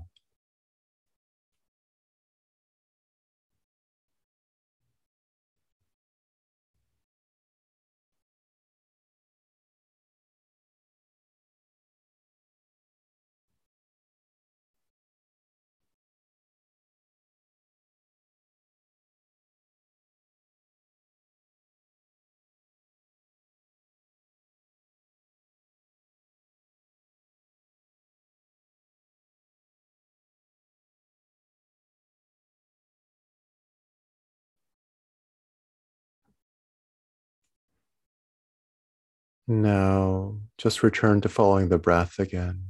Now, 39.61 40.39
just 40.57 40.81
return 40.81 41.21
to 41.21 41.29
following 41.29 41.69
the 41.69 41.77
breath 41.77 42.17
again. 42.17 42.69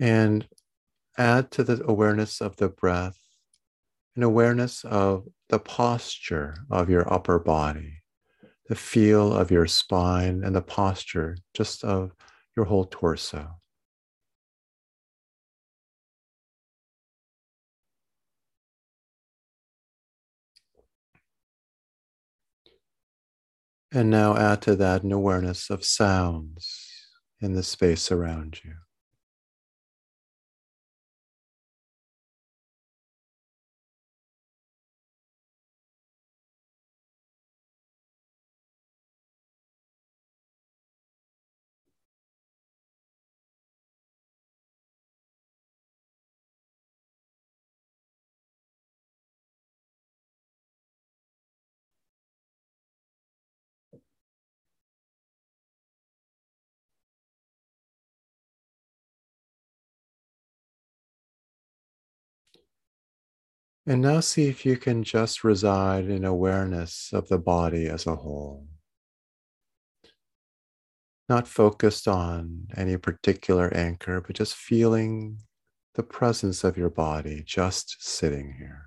And 0.00 0.48
add 1.18 1.50
to 1.52 1.64
the 1.64 1.84
awareness 1.86 2.40
of 2.40 2.56
the 2.56 2.68
breath 2.68 3.18
an 4.16 4.22
awareness 4.22 4.82
of 4.84 5.28
the 5.50 5.58
posture 5.58 6.56
of 6.70 6.88
your 6.88 7.12
upper 7.12 7.38
body, 7.38 8.02
the 8.68 8.74
feel 8.74 9.34
of 9.34 9.50
your 9.50 9.66
spine, 9.66 10.42
and 10.42 10.56
the 10.56 10.62
posture 10.62 11.36
just 11.54 11.84
of 11.84 12.12
your 12.56 12.64
whole 12.64 12.86
torso. 12.86 13.60
And 23.96 24.10
now 24.10 24.36
add 24.36 24.60
to 24.60 24.76
that 24.76 25.04
an 25.04 25.12
awareness 25.12 25.70
of 25.70 25.82
sounds 25.82 27.08
in 27.40 27.54
the 27.54 27.62
space 27.62 28.12
around 28.12 28.60
you. 28.62 28.74
And 63.88 64.02
now 64.02 64.18
see 64.18 64.48
if 64.48 64.66
you 64.66 64.76
can 64.76 65.04
just 65.04 65.44
reside 65.44 66.06
in 66.06 66.24
awareness 66.24 67.10
of 67.12 67.28
the 67.28 67.38
body 67.38 67.86
as 67.86 68.04
a 68.04 68.16
whole. 68.16 68.66
Not 71.28 71.46
focused 71.46 72.08
on 72.08 72.66
any 72.76 72.96
particular 72.96 73.72
anchor, 73.72 74.20
but 74.20 74.34
just 74.34 74.56
feeling 74.56 75.38
the 75.94 76.02
presence 76.02 76.64
of 76.64 76.76
your 76.76 76.90
body 76.90 77.44
just 77.46 77.96
sitting 78.00 78.54
here. 78.58 78.86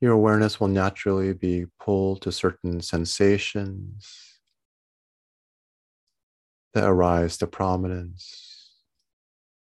Your 0.00 0.12
awareness 0.12 0.58
will 0.58 0.68
naturally 0.68 1.34
be 1.34 1.66
pulled 1.78 2.22
to 2.22 2.32
certain 2.32 2.80
sensations 2.80 4.33
that 6.74 6.84
arise 6.84 7.38
to 7.38 7.46
prominence. 7.46 8.72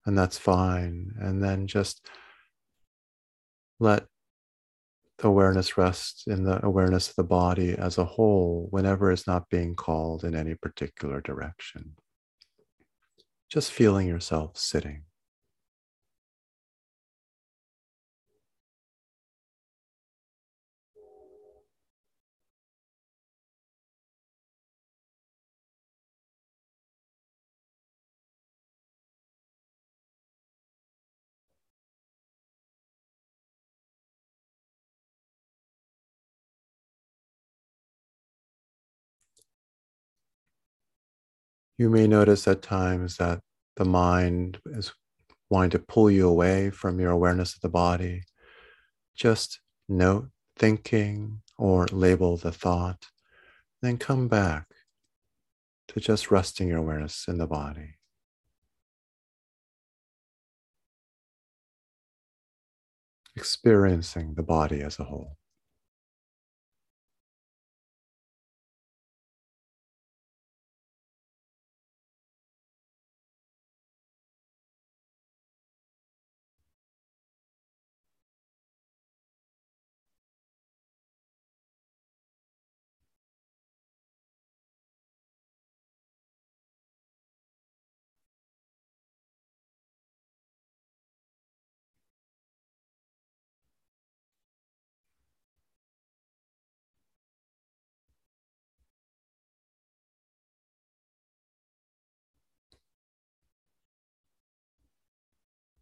And 0.06 0.18
that's 0.18 0.38
fine. 0.38 1.12
And 1.20 1.43
then 1.43 1.68
just 1.68 2.06
let 3.80 4.06
the 5.18 5.28
awareness 5.28 5.78
rest 5.78 6.24
in 6.28 6.43
the 6.43 6.64
awareness 6.66 7.10
of 7.10 7.16
the 7.16 7.24
body 7.24 7.74
as 7.74 7.98
a 7.98 8.06
whole 8.06 8.68
whenever 8.72 9.12
it's 9.12 9.28
not 9.28 9.50
being 9.50 9.76
called 9.76 10.24
in 10.24 10.36
any 10.36 10.56
particular 10.56 11.22
direction. 11.22 11.96
Just 13.50 13.72
feeling 13.72 14.08
yourself 14.08 14.58
sitting. 14.58 15.04
You 41.78 41.89
may 41.89 42.07
notice 42.07 42.47
at 42.47 42.61
times 42.61 43.17
that 43.17 43.41
the 43.76 43.86
mind 43.86 44.59
is 44.65 44.93
wanting 45.49 45.71
to 45.71 45.80
pull 45.80 46.09
you 46.09 46.28
away 46.28 46.69
from 46.69 46.99
your 46.99 47.11
awareness 47.11 47.53
of 47.53 47.61
the 47.61 47.69
body. 47.69 48.23
Just 49.15 49.59
note 49.89 50.30
thinking 50.55 51.41
or 51.57 51.86
label 51.88 52.38
the 52.38 52.51
thought, 52.51 53.07
then 53.82 53.97
come 53.97 54.28
back 54.28 54.67
to 55.89 55.99
just 55.99 56.32
resting 56.32 56.69
your 56.69 56.78
awareness 56.78 57.26
in 57.28 57.38
the 57.38 57.47
body. 57.47 57.95
Experiencing 63.36 64.36
the 64.36 64.43
body 64.43 64.82
as 64.82 64.97
a 64.97 65.03
whole. 65.03 65.38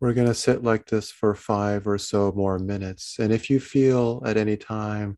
We're 0.03 0.11
going 0.11 0.27
to 0.27 0.33
sit 0.33 0.65
like 0.65 0.87
this 0.87 1.11
for 1.11 1.33
five 1.33 1.87
or 1.87 1.97
so 1.97 2.33
more 2.35 2.59
minutes. 2.59 3.19
And 3.19 3.31
if 3.31 3.49
you 3.49 3.61
feel 3.61 4.21
at 4.25 4.35
any 4.35 4.57
time 4.57 5.17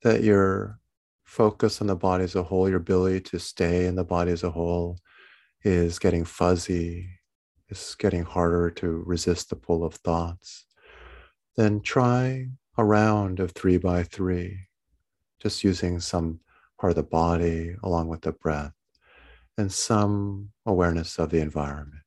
that 0.00 0.22
your 0.22 0.78
focus 1.24 1.82
on 1.82 1.88
the 1.88 1.94
body 1.94 2.24
as 2.24 2.34
a 2.34 2.42
whole, 2.42 2.66
your 2.66 2.78
ability 2.78 3.20
to 3.20 3.38
stay 3.38 3.84
in 3.84 3.96
the 3.96 4.02
body 4.02 4.32
as 4.32 4.42
a 4.42 4.50
whole 4.50 4.98
is 5.62 5.98
getting 5.98 6.24
fuzzy, 6.24 7.06
is 7.68 7.94
getting 7.98 8.22
harder 8.22 8.70
to 8.70 9.02
resist 9.04 9.50
the 9.50 9.56
pull 9.56 9.84
of 9.84 9.92
thoughts, 9.96 10.64
then 11.58 11.82
try 11.82 12.48
a 12.78 12.84
round 12.84 13.40
of 13.40 13.50
three 13.50 13.76
by 13.76 14.04
three, 14.04 14.58
just 15.38 15.62
using 15.62 16.00
some 16.00 16.40
part 16.80 16.92
of 16.92 16.96
the 16.96 17.02
body 17.02 17.76
along 17.82 18.08
with 18.08 18.22
the 18.22 18.32
breath 18.32 18.72
and 19.58 19.70
some 19.70 20.48
awareness 20.64 21.18
of 21.18 21.28
the 21.28 21.40
environment. 21.40 22.03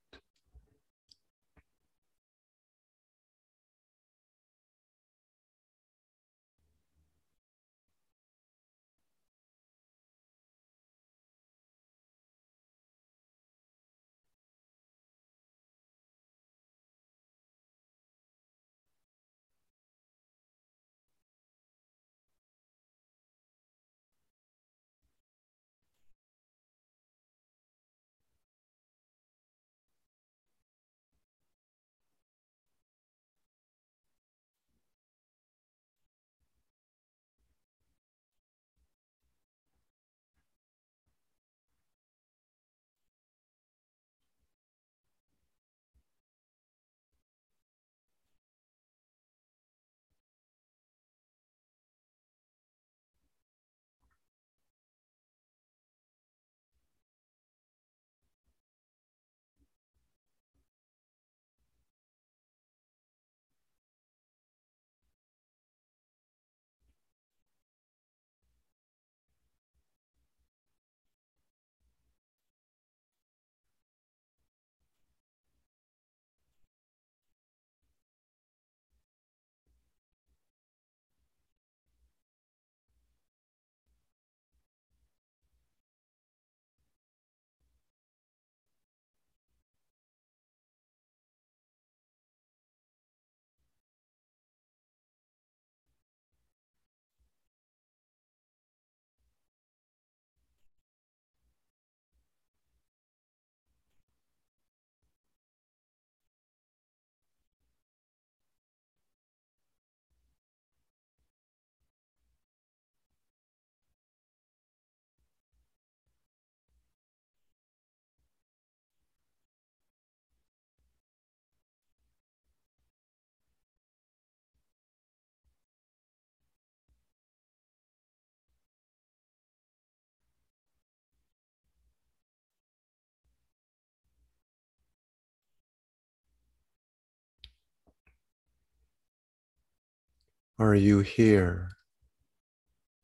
Are 140.60 140.74
you 140.74 141.02
here 141.02 141.70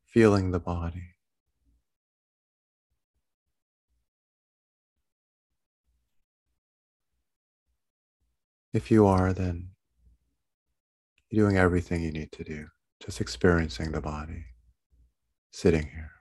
feeling 0.07 0.49
the 0.49 0.59
body? 0.59 1.13
If 8.73 8.89
you 8.89 9.05
are, 9.05 9.33
then 9.33 9.69
you're 11.29 11.45
doing 11.45 11.57
everything 11.57 12.01
you 12.01 12.11
need 12.11 12.31
to 12.31 12.43
do, 12.43 12.69
just 13.05 13.21
experiencing 13.21 13.91
the 13.91 14.01
body, 14.01 14.45
sitting 15.51 15.83
here. 15.83 16.12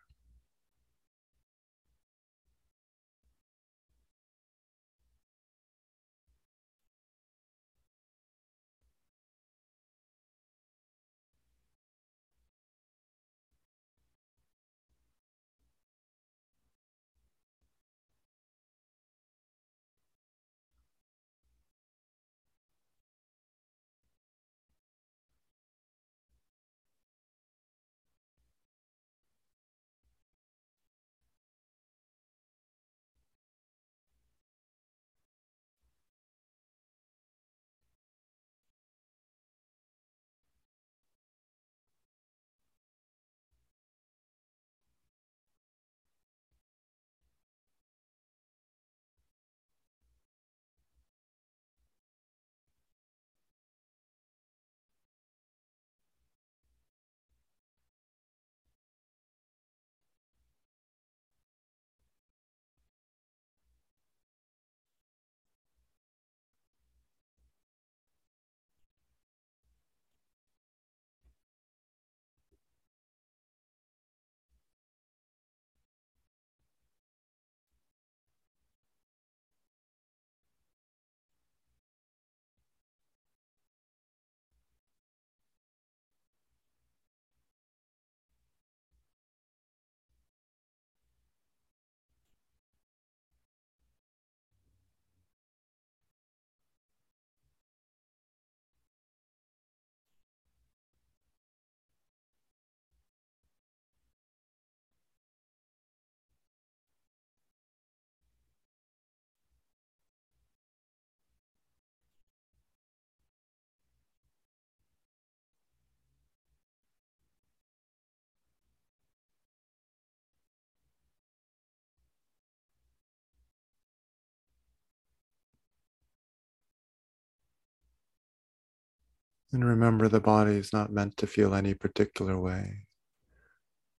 And 129.53 129.65
remember, 129.65 130.09
the 130.09 130.21
body 130.21 130.57
is 130.57 130.73
not 130.73 130.93
meant 130.93 131.19
to 131.19 131.27
feel 131.27 131.55
any 131.55 131.75
particular 131.75 132.39
way. 132.41 132.87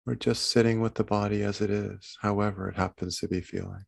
We're 0.07 0.15
just 0.15 0.51
sitting 0.51 0.81
with 0.81 0.95
the 0.95 1.05
body 1.05 1.43
as 1.43 1.61
it 1.61 1.71
is, 1.71 2.17
however 2.23 2.69
it 2.69 2.77
happens 2.77 3.19
to 3.19 3.29
be 3.29 3.43
feeling. 3.43 3.85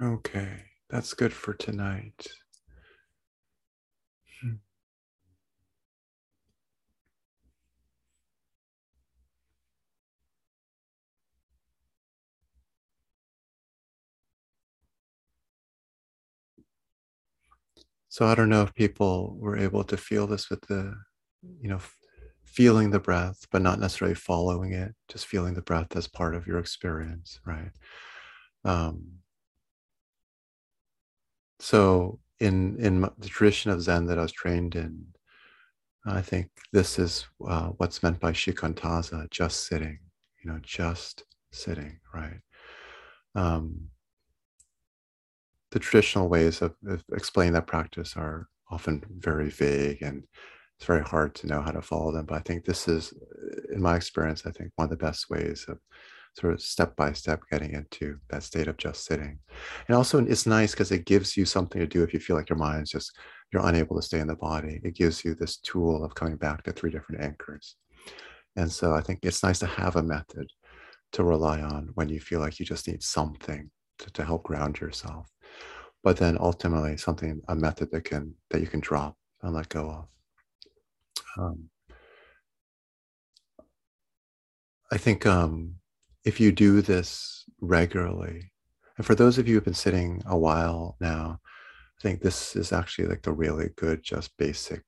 Okay, 0.00 0.70
that's 0.88 1.12
good 1.12 1.32
for 1.34 1.52
tonight. 1.52 2.26
Hmm. 4.40 4.56
So 18.08 18.26
I 18.26 18.34
don't 18.34 18.48
know 18.48 18.62
if 18.62 18.74
people 18.74 19.36
were 19.38 19.56
able 19.56 19.84
to 19.84 19.96
feel 19.96 20.26
this 20.26 20.48
with 20.50 20.60
the, 20.62 20.94
you 21.60 21.68
know, 21.68 21.80
feeling 22.44 22.90
the 22.90 23.00
breath, 23.00 23.46
but 23.50 23.62
not 23.62 23.80
necessarily 23.80 24.14
following 24.14 24.72
it, 24.72 24.94
just 25.08 25.26
feeling 25.26 25.54
the 25.54 25.62
breath 25.62 25.96
as 25.96 26.06
part 26.08 26.34
of 26.34 26.46
your 26.46 26.58
experience, 26.58 27.40
right? 27.44 27.70
Um, 28.64 29.20
so 31.60 32.18
in 32.40 32.78
in 32.78 33.00
the 33.00 33.28
tradition 33.28 33.70
of 33.70 33.82
Zen 33.82 34.06
that 34.06 34.18
I 34.18 34.22
was 34.22 34.32
trained 34.32 34.74
in, 34.76 35.06
I 36.06 36.22
think 36.22 36.50
this 36.72 36.98
is 36.98 37.26
uh, 37.46 37.68
what's 37.78 38.02
meant 38.02 38.20
by 38.20 38.32
shikantaza, 38.32 39.28
just 39.30 39.66
sitting, 39.66 39.98
you 40.42 40.50
know, 40.50 40.60
just 40.62 41.24
sitting, 41.50 41.98
right? 42.14 42.40
Um, 43.34 43.88
the 45.72 45.78
traditional 45.78 46.28
ways 46.28 46.62
of, 46.62 46.74
of 46.86 47.02
explaining 47.12 47.54
that 47.54 47.66
practice 47.66 48.16
are 48.16 48.48
often 48.70 49.02
very 49.18 49.50
vague 49.50 50.02
and 50.02 50.24
it's 50.78 50.86
very 50.86 51.02
hard 51.02 51.34
to 51.34 51.46
know 51.46 51.60
how 51.62 51.70
to 51.70 51.82
follow 51.82 52.12
them. 52.12 52.26
But 52.26 52.36
I 52.36 52.40
think 52.40 52.64
this 52.64 52.86
is, 52.86 53.12
in 53.72 53.80
my 53.80 53.96
experience, 53.96 54.44
I 54.46 54.50
think 54.50 54.70
one 54.76 54.86
of 54.86 54.90
the 54.90 54.96
best 54.96 55.30
ways 55.30 55.64
of 55.68 55.78
sort 56.38 56.52
of 56.52 56.60
step 56.60 56.94
by 56.96 57.12
step 57.12 57.40
getting 57.50 57.72
into 57.72 58.18
that 58.30 58.42
state 58.42 58.68
of 58.68 58.76
just 58.76 59.04
sitting. 59.04 59.38
And 59.88 59.96
also, 59.96 60.24
it's 60.24 60.46
nice 60.46 60.72
because 60.72 60.92
it 60.92 61.06
gives 61.06 61.36
you 61.36 61.44
something 61.44 61.80
to 61.80 61.86
do 61.86 62.02
if 62.02 62.12
you 62.12 62.20
feel 62.20 62.36
like 62.36 62.50
your 62.50 62.58
mind's 62.58 62.90
just, 62.90 63.16
you're 63.52 63.66
unable 63.66 63.96
to 63.96 64.02
stay 64.02 64.18
in 64.18 64.26
the 64.26 64.36
body. 64.36 64.80
It 64.84 64.94
gives 64.94 65.24
you 65.24 65.34
this 65.34 65.56
tool 65.58 66.04
of 66.04 66.14
coming 66.14 66.36
back 66.36 66.62
to 66.64 66.72
three 66.72 66.90
different 66.90 67.22
anchors. 67.22 67.76
And 68.56 68.70
so 68.70 68.94
I 68.94 69.00
think 69.00 69.20
it's 69.22 69.42
nice 69.42 69.58
to 69.60 69.66
have 69.66 69.96
a 69.96 70.02
method 70.02 70.48
to 71.12 71.24
rely 71.24 71.60
on 71.60 71.90
when 71.94 72.08
you 72.08 72.20
feel 72.20 72.40
like 72.40 72.58
you 72.58 72.66
just 72.66 72.88
need 72.88 73.02
something 73.02 73.70
to, 73.98 74.10
to 74.12 74.24
help 74.24 74.44
ground 74.44 74.80
yourself. 74.80 75.28
But 76.02 76.18
then 76.18 76.36
ultimately 76.38 76.96
something, 76.96 77.40
a 77.48 77.54
method 77.54 77.90
that 77.92 78.04
can 78.04 78.34
that 78.50 78.60
you 78.60 78.66
can 78.66 78.80
drop 78.80 79.16
and 79.42 79.54
let 79.54 79.68
go 79.68 79.90
of. 79.90 80.06
Um, 81.38 81.70
I 84.90 84.98
think 84.98 85.26
um, 85.26 85.76
if 86.26 86.40
you 86.40 86.50
do 86.50 86.82
this 86.82 87.44
regularly, 87.60 88.50
and 88.96 89.06
for 89.06 89.14
those 89.14 89.38
of 89.38 89.46
you 89.46 89.54
who've 89.54 89.64
been 89.64 89.74
sitting 89.74 90.22
a 90.26 90.36
while 90.36 90.96
now, 91.00 91.40
I 91.98 92.02
think 92.02 92.20
this 92.20 92.56
is 92.56 92.72
actually 92.72 93.06
like 93.06 93.22
the 93.22 93.32
really 93.32 93.70
good, 93.76 94.02
just 94.02 94.36
basic 94.36 94.82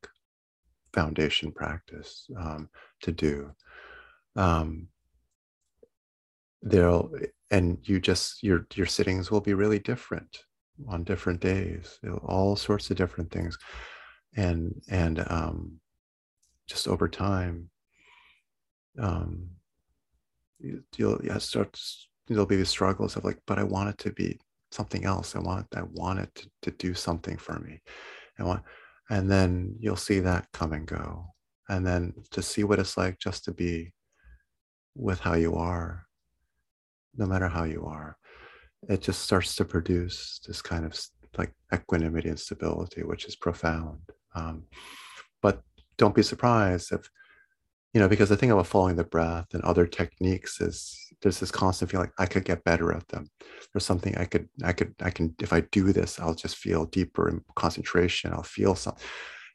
foundation 0.93 1.53
practice 1.53 2.28
um, 2.36 2.68
to 3.03 3.12
do. 3.12 3.53
Um, 4.34 4.89
there'll 6.61 7.12
and 7.53 7.78
you 7.84 8.01
just 8.01 8.43
your 8.43 8.66
your 8.74 8.86
sittings 8.86 9.30
will 9.30 9.41
be 9.41 9.55
really 9.55 9.78
different 9.78 10.45
on 10.89 11.05
different 11.05 11.41
days, 11.41 12.01
all 12.24 12.57
sorts 12.57 12.91
of 12.91 12.97
different 12.97 13.30
things, 13.30 13.57
and 14.36 14.74
and 14.91 15.24
um, 15.28 15.78
just 16.66 16.89
over 16.89 17.09
time, 17.09 17.70
um, 18.99 19.51
you'll 20.61 21.20
yeah 21.24 21.38
start 21.38 21.78
there'll 22.26 22.46
be 22.46 22.56
these 22.56 22.68
struggles 22.68 23.16
of 23.16 23.24
like 23.24 23.38
but 23.46 23.59
i 23.59 23.62
want 23.62 23.88
it 23.88 23.98
to 23.98 24.11
be 24.12 24.38
something 24.70 25.04
else. 25.04 25.34
I 25.34 25.40
want 25.40 25.66
i 25.74 25.82
want 25.82 26.20
it 26.20 26.34
to, 26.36 26.48
to 26.62 26.70
do 26.72 26.94
something 26.94 27.36
for 27.36 27.59
me. 27.59 27.80
I 28.38 28.44
want 28.44 28.62
and 29.11 29.30
then 29.30 29.74
you'll 29.80 29.96
see 29.96 30.20
that 30.20 30.48
come 30.52 30.72
and 30.72 30.86
go. 30.86 31.26
And 31.70 31.86
then 31.86 32.14
to 32.32 32.42
see 32.42 32.64
what 32.64 32.78
it's 32.78 32.96
like 32.96 33.18
just 33.18 33.44
to 33.44 33.52
be 33.52 33.92
with 34.94 35.20
how 35.20 35.34
you 35.34 35.54
are 35.54 36.04
no 37.16 37.26
matter 37.26 37.48
how 37.48 37.64
you 37.64 37.84
are 37.86 38.16
it 38.88 39.00
just 39.00 39.22
starts 39.22 39.56
to 39.56 39.64
produce 39.64 40.40
this 40.46 40.62
kind 40.62 40.84
of 40.84 40.98
like 41.36 41.52
equanimity 41.74 42.28
and 42.28 42.38
stability 42.38 43.02
which 43.02 43.24
is 43.26 43.36
profound. 43.36 44.00
Um, 44.34 44.64
but 45.42 45.62
don't 45.96 46.14
be 46.14 46.22
surprised 46.22 46.92
if 46.92 47.09
you 47.95 48.01
know, 48.01 48.09
because 48.09 48.28
the 48.28 48.36
thing 48.36 48.51
about 48.51 48.66
following 48.66 48.97
the 48.97 49.05
breath 49.05 49.47
and 49.55 49.62
other 49.62 49.86
techniques 49.86 50.61
is 50.61 50.95
there's 51.22 51.41
this 51.41 51.51
constant 51.51 51.91
feeling 51.91 52.11
I 52.18 52.26
could 52.26 52.45
get 52.45 52.64
better 52.64 52.93
at 52.93 53.09
them. 53.09 53.28
There's 53.72 53.84
something 53.84 54.16
I 54.16 54.24
could, 54.24 54.49
I 54.62 54.72
could, 54.72 54.95
I 55.01 55.11
can, 55.11 55.34
if 55.41 55.53
I 55.53 55.61
do 55.61 55.93
this, 55.93 56.20
I'll 56.20 56.34
just 56.34 56.57
feel 56.57 56.84
deeper 56.86 57.28
in 57.28 57.43
concentration. 57.57 58.32
I'll 58.32 58.43
feel 58.43 58.74
something. 58.74 59.05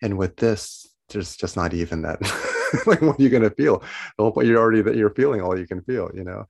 And 0.01 0.17
with 0.17 0.35
this, 0.37 0.87
there's 1.09 1.35
just 1.35 1.55
not 1.55 1.73
even 1.73 2.01
that. 2.01 2.21
like, 2.85 3.01
what 3.01 3.19
are 3.19 3.23
you 3.23 3.29
going 3.29 3.43
to 3.43 3.51
feel? 3.51 3.83
Whole 4.17 4.31
point 4.31 4.47
you're 4.47 4.59
already 4.59 4.81
that 4.81 4.95
you're 4.95 5.13
feeling 5.13 5.41
all 5.41 5.57
you 5.57 5.67
can 5.67 5.81
feel, 5.83 6.09
you 6.13 6.23
know. 6.23 6.45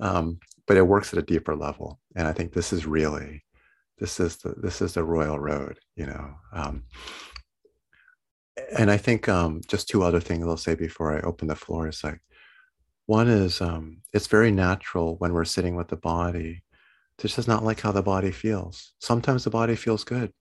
Um, 0.00 0.38
but 0.66 0.76
it 0.76 0.86
works 0.86 1.12
at 1.12 1.18
a 1.18 1.22
deeper 1.22 1.54
level, 1.54 2.00
and 2.16 2.26
I 2.26 2.32
think 2.32 2.52
this 2.52 2.72
is 2.72 2.86
really, 2.86 3.44
this 3.98 4.18
is 4.18 4.36
the 4.38 4.54
this 4.56 4.82
is 4.82 4.94
the 4.94 5.04
royal 5.04 5.38
road, 5.38 5.78
you 5.94 6.06
know. 6.06 6.34
Um, 6.52 6.82
and 8.78 8.90
I 8.90 8.96
think 8.96 9.28
um, 9.28 9.60
just 9.66 9.88
two 9.88 10.02
other 10.02 10.20
things 10.20 10.46
I'll 10.46 10.56
say 10.56 10.74
before 10.74 11.16
I 11.16 11.20
open 11.20 11.48
the 11.48 11.56
floor 11.56 11.88
is 11.88 12.02
like, 12.02 12.20
one 13.06 13.28
is 13.28 13.60
um, 13.60 13.98
it's 14.12 14.26
very 14.26 14.50
natural 14.50 15.16
when 15.16 15.32
we're 15.32 15.44
sitting 15.44 15.76
with 15.76 15.88
the 15.88 15.96
body 15.96 16.62
to 17.18 17.28
just 17.28 17.48
not 17.48 17.64
like 17.64 17.80
how 17.80 17.92
the 17.92 18.02
body 18.02 18.30
feels. 18.30 18.92
Sometimes 19.00 19.44
the 19.44 19.50
body 19.50 19.76
feels 19.76 20.04
good. 20.04 20.32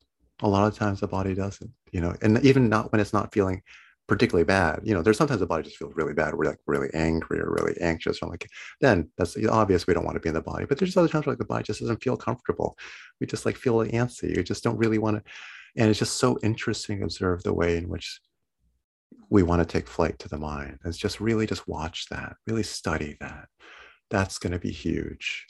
A 0.41 0.47
lot 0.47 0.68
of 0.68 0.78
times 0.78 0.99
the 0.99 1.07
body 1.07 1.34
doesn't, 1.34 1.72
you 1.91 2.01
know, 2.01 2.16
and 2.22 2.43
even 2.43 2.68
not 2.68 2.91
when 2.91 2.99
it's 2.99 3.13
not 3.13 3.34
feeling 3.34 3.61
particularly 4.07 4.43
bad. 4.43 4.82
You 4.84 4.93
know, 4.93 5.01
there's 5.01 5.18
sometimes 5.18 5.39
the 5.39 5.45
body 5.45 5.63
just 5.63 5.78
feels 5.78 5.95
really 5.95 6.13
bad. 6.13 6.34
We're 6.34 6.45
like 6.45 6.59
really 6.68 6.89
angry 6.93 7.39
or 7.39 7.51
really 7.51 7.76
anxious. 7.82 8.20
Or 8.22 8.30
like, 8.30 8.47
then 8.82 9.09
that's 9.18 9.38
obvious 9.47 9.88
we 9.88 9.93
don't 9.93 10.05
want 10.05 10.16
to 10.16 10.20
be 10.20 10.30
in 10.30 10.36
the 10.36 10.41
body. 10.41 10.66
But 10.66 10.78
there's 10.78 10.97
other 10.97 11.07
times 11.07 11.26
where 11.26 11.34
like 11.34 11.39
the 11.39 11.45
body 11.45 11.63
just 11.63 11.80
doesn't 11.80 12.03
feel 12.03 12.18
comfortable. 12.18 12.78
We 13.20 13.28
just 13.28 13.45
like 13.45 13.57
feel 13.57 13.78
antsy. 13.78 14.36
We 14.36 14.43
just 14.43 14.63
don't 14.63 14.78
really 14.78 14.97
want 14.97 15.18
to 15.18 15.32
and 15.78 15.89
it's 15.89 15.99
just 15.99 16.17
so 16.17 16.39
interesting 16.43 16.99
to 16.99 17.05
observe 17.05 17.43
the 17.43 17.53
way 17.53 17.78
in 17.78 17.89
which 17.89 18.19
we 19.30 19.43
want 19.43 19.61
to 19.61 19.65
take 19.65 19.88
flight 19.88 20.17
to 20.19 20.30
the 20.30 20.38
mind. 20.38 20.80
It's 20.86 20.97
just 20.97 21.19
really 21.19 21.45
just 21.45 21.67
watch 21.67 22.07
that, 22.09 22.36
really 22.47 22.63
study 22.63 23.17
that. 23.19 23.47
That's 24.09 24.38
going 24.38 24.53
to 24.53 24.59
be 24.59 24.71
huge. 24.71 25.45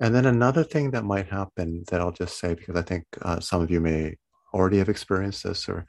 And 0.00 0.14
then 0.14 0.26
another 0.26 0.64
thing 0.64 0.90
that 0.92 1.04
might 1.04 1.28
happen 1.28 1.84
that 1.90 2.00
I'll 2.00 2.12
just 2.12 2.38
say, 2.38 2.54
because 2.54 2.76
I 2.76 2.82
think 2.82 3.04
uh, 3.22 3.40
some 3.40 3.62
of 3.62 3.70
you 3.70 3.80
may 3.80 4.16
already 4.52 4.78
have 4.78 4.88
experienced 4.88 5.44
this 5.44 5.68
or 5.68 5.86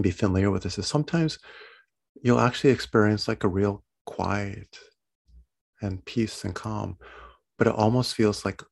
be 0.00 0.10
familiar 0.10 0.50
with 0.50 0.62
this, 0.62 0.78
is 0.78 0.86
sometimes 0.86 1.38
you'll 2.22 2.40
actually 2.40 2.70
experience 2.70 3.28
like 3.28 3.44
a 3.44 3.48
real 3.48 3.84
quiet 4.04 4.78
and 5.80 6.04
peace 6.04 6.44
and 6.44 6.54
calm, 6.54 6.96
but 7.56 7.66
it 7.66 7.74
almost 7.74 8.14
feels 8.14 8.44
like 8.44 8.62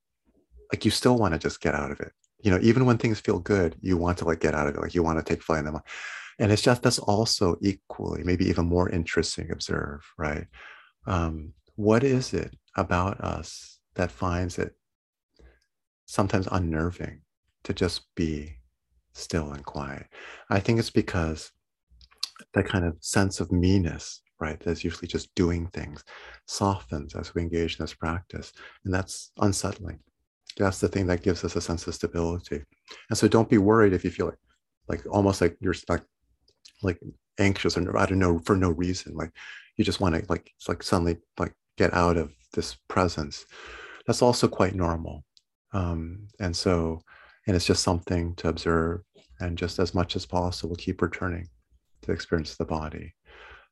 like 0.73 0.85
you 0.85 0.91
still 0.91 1.17
want 1.17 1.33
to 1.33 1.39
just 1.39 1.61
get 1.61 1.77
out 1.77 1.93
of 1.93 2.01
it 2.01 2.13
you 2.47 2.53
know 2.53 2.59
even 2.63 2.87
when 2.87 2.97
things 2.97 3.21
feel 3.21 3.41
good 3.41 3.77
you 3.83 3.97
want 3.99 4.17
to 4.19 4.25
like 4.25 4.41
get 4.41 4.55
out 4.55 4.69
of 4.69 4.75
it 4.75 4.81
like 4.81 4.95
you 4.95 5.03
want 5.03 5.19
to 5.19 5.25
take 5.25 5.43
flight 5.43 5.59
in 5.59 5.67
them 5.67 5.83
and 6.39 6.53
it's 6.53 6.63
just 6.63 6.83
that's 6.83 6.99
also 6.99 7.57
equally 7.63 8.23
maybe 8.23 8.47
even 8.49 8.67
more 8.67 8.89
interesting 8.91 9.51
observe 9.51 10.03
right? 10.19 10.47
Um, 11.07 11.53
what 11.77 12.05
is 12.05 12.35
it 12.35 12.57
about 12.77 13.21
us 13.21 13.79
that 13.95 14.11
finds 14.11 14.59
it 14.59 14.75
sometimes 16.07 16.49
unnerving 16.51 17.23
to 17.65 17.73
just 17.73 18.15
be 18.15 18.57
still 19.15 19.53
and 19.53 19.65
quiet? 19.65 20.07
I 20.51 20.61
think 20.61 20.79
it's 20.79 20.91
because 20.91 21.53
that 22.55 22.67
kind 22.67 22.85
of 22.85 22.97
sense 23.01 23.41
of 23.41 23.51
meanness 23.51 24.23
right 24.39 24.61
that's 24.61 24.85
usually 24.85 25.09
just 25.09 25.35
doing 25.35 25.67
things 25.69 26.05
softens 26.47 27.15
as 27.15 27.35
we 27.35 27.41
engage 27.41 27.79
in 27.79 27.83
this 27.83 27.95
practice 27.95 28.53
and 28.85 28.93
that's 28.93 29.33
unsettling 29.41 29.99
that's 30.57 30.81
the 30.81 30.89
thing 30.89 31.07
that 31.07 31.23
gives 31.23 31.45
us 31.45 31.57
a 31.57 31.61
sense 31.61 31.87
of 31.87 31.95
stability. 31.95 32.63
And 33.11 33.19
so 33.19 33.29
don't 33.29 33.49
be 33.49 33.59
worried 33.59 33.93
if 33.93 34.05
you 34.05 34.11
feel 34.11 34.27
like 34.27 34.39
like 34.89 35.03
almost 35.11 35.41
like 35.41 35.57
you're 35.61 35.75
like 35.89 36.03
like 36.83 37.01
anxious 37.39 37.77
or 37.77 37.99
i 37.99 38.07
don't 38.07 38.19
know 38.19 38.39
for 38.41 38.57
no 38.57 38.71
reason. 38.71 39.15
Like 39.15 39.31
you 39.77 39.85
just 39.85 40.01
want 40.01 40.15
to 40.15 40.25
like 40.29 40.51
like 40.69 40.83
suddenly 40.83 41.19
like 41.39 41.53
get 41.77 41.93
out 41.93 42.17
of 42.17 42.33
this 42.55 42.77
presence. 42.89 43.45
That's 44.07 44.23
also 44.23 44.49
quite 44.49 44.75
normal. 44.75 45.25
Um 45.73 46.29
and 46.41 46.57
so 46.57 47.01
and 47.47 47.55
it's 47.55 47.67
just 47.67 47.83
something 47.83 48.35
to 48.37 48.49
observe 48.49 49.03
and 49.41 49.59
just 49.59 49.79
as 49.79 49.95
much 49.95 50.17
as 50.17 50.25
possible 50.25 50.77
keep 50.77 51.03
returning 51.03 51.49
to 52.03 52.13
experience 52.13 52.57
the 52.57 52.65
body. 52.65 53.15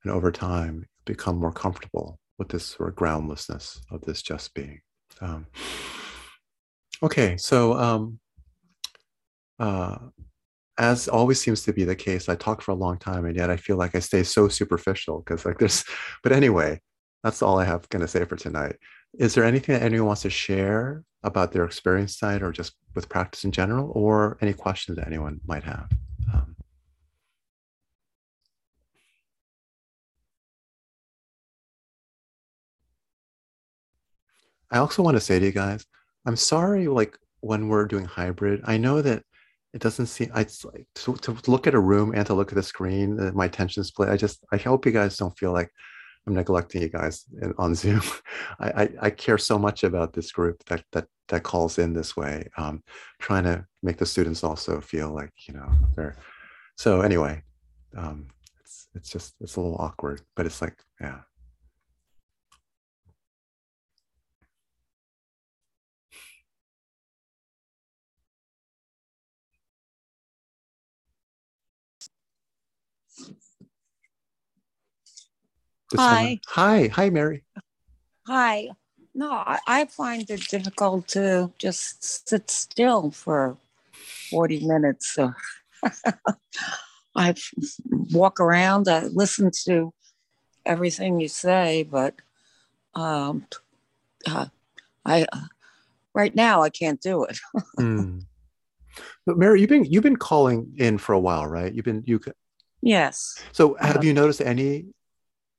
And 0.02 0.12
over 0.12 0.30
time 0.30 0.86
become 1.06 1.38
more 1.38 1.52
comfortable 1.52 2.18
with 2.38 2.48
this 2.48 2.66
sort 2.66 2.90
of 2.90 2.96
groundlessness 2.96 3.80
of 3.90 4.02
this 4.02 4.20
just 4.20 4.52
being. 4.54 4.80
Um, 5.20 5.46
Okay, 7.04 7.36
so 7.36 7.74
um, 7.74 8.18
uh, 9.58 9.98
as 10.78 11.06
always 11.06 11.38
seems 11.38 11.62
to 11.64 11.72
be 11.74 11.84
the 11.84 11.94
case, 11.94 12.30
I 12.30 12.34
talk 12.34 12.62
for 12.62 12.70
a 12.70 12.76
long 12.76 12.96
time, 12.96 13.26
and 13.26 13.36
yet 13.36 13.50
I 13.50 13.58
feel 13.58 13.76
like 13.76 13.94
I 13.94 13.98
stay 13.98 14.22
so 14.22 14.48
superficial 14.48 15.18
because 15.20 15.44
like 15.44 15.58
there's. 15.58 15.84
But 16.22 16.32
anyway, 16.32 16.80
that's 17.22 17.42
all 17.42 17.58
I 17.58 17.66
have 17.66 17.86
going 17.90 18.00
to 18.00 18.08
say 18.08 18.24
for 18.24 18.36
tonight. 18.36 18.76
Is 19.18 19.34
there 19.34 19.44
anything 19.44 19.74
that 19.74 19.82
anyone 19.82 20.06
wants 20.06 20.22
to 20.22 20.30
share 20.30 21.04
about 21.22 21.52
their 21.52 21.66
experience 21.66 22.18
tonight, 22.18 22.42
or 22.42 22.52
just 22.52 22.72
with 22.94 23.10
practice 23.10 23.44
in 23.44 23.52
general, 23.52 23.92
or 23.94 24.38
any 24.40 24.54
questions 24.54 24.96
that 24.96 25.06
anyone 25.06 25.42
might 25.46 25.64
have? 25.64 25.90
Um, 26.32 26.56
I 34.70 34.78
also 34.78 35.02
want 35.02 35.18
to 35.18 35.20
say 35.20 35.38
to 35.38 35.44
you 35.44 35.52
guys, 35.52 35.84
I'm 36.26 36.36
sorry, 36.36 36.88
like 36.88 37.18
when 37.40 37.68
we're 37.68 37.86
doing 37.86 38.04
hybrid, 38.04 38.62
I 38.64 38.76
know 38.78 39.02
that 39.02 39.22
it 39.74 39.82
doesn't 39.82 40.06
seem 40.06 40.30
it's 40.36 40.64
like 40.64 40.86
to, 40.94 41.14
to 41.16 41.50
look 41.50 41.66
at 41.66 41.74
a 41.74 41.80
room 41.80 42.12
and 42.14 42.26
to 42.26 42.34
look 42.34 42.52
at 42.52 42.54
the 42.54 42.62
screen, 42.62 43.18
uh, 43.20 43.32
my 43.34 43.46
attention 43.46 43.84
split. 43.84 44.08
I 44.08 44.16
just 44.16 44.44
I 44.52 44.56
hope 44.56 44.86
you 44.86 44.92
guys 44.92 45.16
don't 45.16 45.36
feel 45.36 45.52
like 45.52 45.70
I'm 46.26 46.34
neglecting 46.34 46.82
you 46.82 46.88
guys 46.88 47.24
on 47.58 47.74
Zoom. 47.82 48.02
I, 48.60 48.82
I, 48.82 48.88
I 49.02 49.10
care 49.10 49.36
so 49.36 49.58
much 49.58 49.84
about 49.84 50.12
this 50.12 50.32
group 50.32 50.64
that 50.66 50.84
that 50.92 51.06
that 51.28 51.42
calls 51.42 51.78
in 51.78 51.92
this 51.92 52.16
way, 52.16 52.48
um, 52.56 52.82
trying 53.20 53.44
to 53.44 53.66
make 53.82 53.98
the 53.98 54.06
students 54.06 54.44
also 54.44 54.80
feel 54.80 55.12
like 55.12 55.32
you 55.48 55.54
know 55.54 55.70
they're. 55.96 56.16
So 56.76 57.02
anyway, 57.02 57.42
um, 57.96 58.28
it's 58.60 58.88
it's 58.94 59.10
just 59.10 59.34
it's 59.40 59.56
a 59.56 59.60
little 59.60 59.76
awkward, 59.78 60.22
but 60.36 60.46
it's 60.46 60.62
like 60.62 60.76
yeah. 61.00 61.20
Hi. 75.96 76.40
Hi. 76.48 76.88
Hi, 76.88 77.10
Mary. 77.10 77.44
Hi. 78.26 78.70
No, 79.14 79.30
I, 79.30 79.58
I 79.66 79.84
find 79.86 80.28
it 80.28 80.48
difficult 80.48 81.08
to 81.08 81.52
just 81.58 82.28
sit 82.28 82.50
still 82.50 83.10
for 83.10 83.56
40 84.30 84.66
minutes. 84.66 85.14
So 85.14 85.32
I 87.16 87.34
walk 88.12 88.40
around, 88.40 88.88
I 88.88 89.04
listen 89.04 89.50
to 89.66 89.92
everything 90.66 91.20
you 91.20 91.28
say, 91.28 91.84
but 91.84 92.14
um, 92.94 93.46
uh, 94.26 94.46
I 95.04 95.26
uh, 95.32 95.46
right 96.14 96.34
now 96.34 96.62
I 96.62 96.70
can't 96.70 97.00
do 97.00 97.24
it. 97.24 97.38
mm. 97.78 98.22
But 99.26 99.38
Mary, 99.38 99.60
you've 99.60 99.70
been 99.70 99.84
you've 99.84 100.02
been 100.02 100.16
calling 100.16 100.74
in 100.76 100.98
for 100.98 101.12
a 101.12 101.20
while, 101.20 101.46
right? 101.46 101.72
You've 101.72 101.84
been 101.84 102.02
you. 102.06 102.18
Could 102.18 102.34
Yes. 102.82 103.42
So 103.52 103.76
have 103.80 103.98
uh, 103.98 104.00
you 104.02 104.12
noticed 104.12 104.42
any 104.42 104.86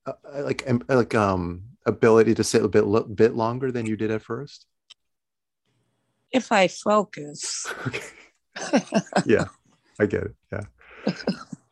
uh, 0.06 0.14
uh 0.34 0.44
like 0.44 0.64
like 0.90 1.16
um 1.16 1.64
ability 1.86 2.34
to 2.36 2.44
sit 2.44 2.64
a 2.64 2.68
bit 2.68 2.86
bit 3.16 3.36
longer 3.36 3.72
than 3.72 3.86
you 3.86 3.96
did 3.96 4.12
at 4.12 4.22
first? 4.22 4.66
If 6.32 6.52
I 6.52 6.68
focus. 6.68 7.72
okay. 7.88 8.02
yeah, 9.26 9.46
I 10.00 10.06
get 10.06 10.24
it. 10.24 10.36
Yeah. 10.52 11.14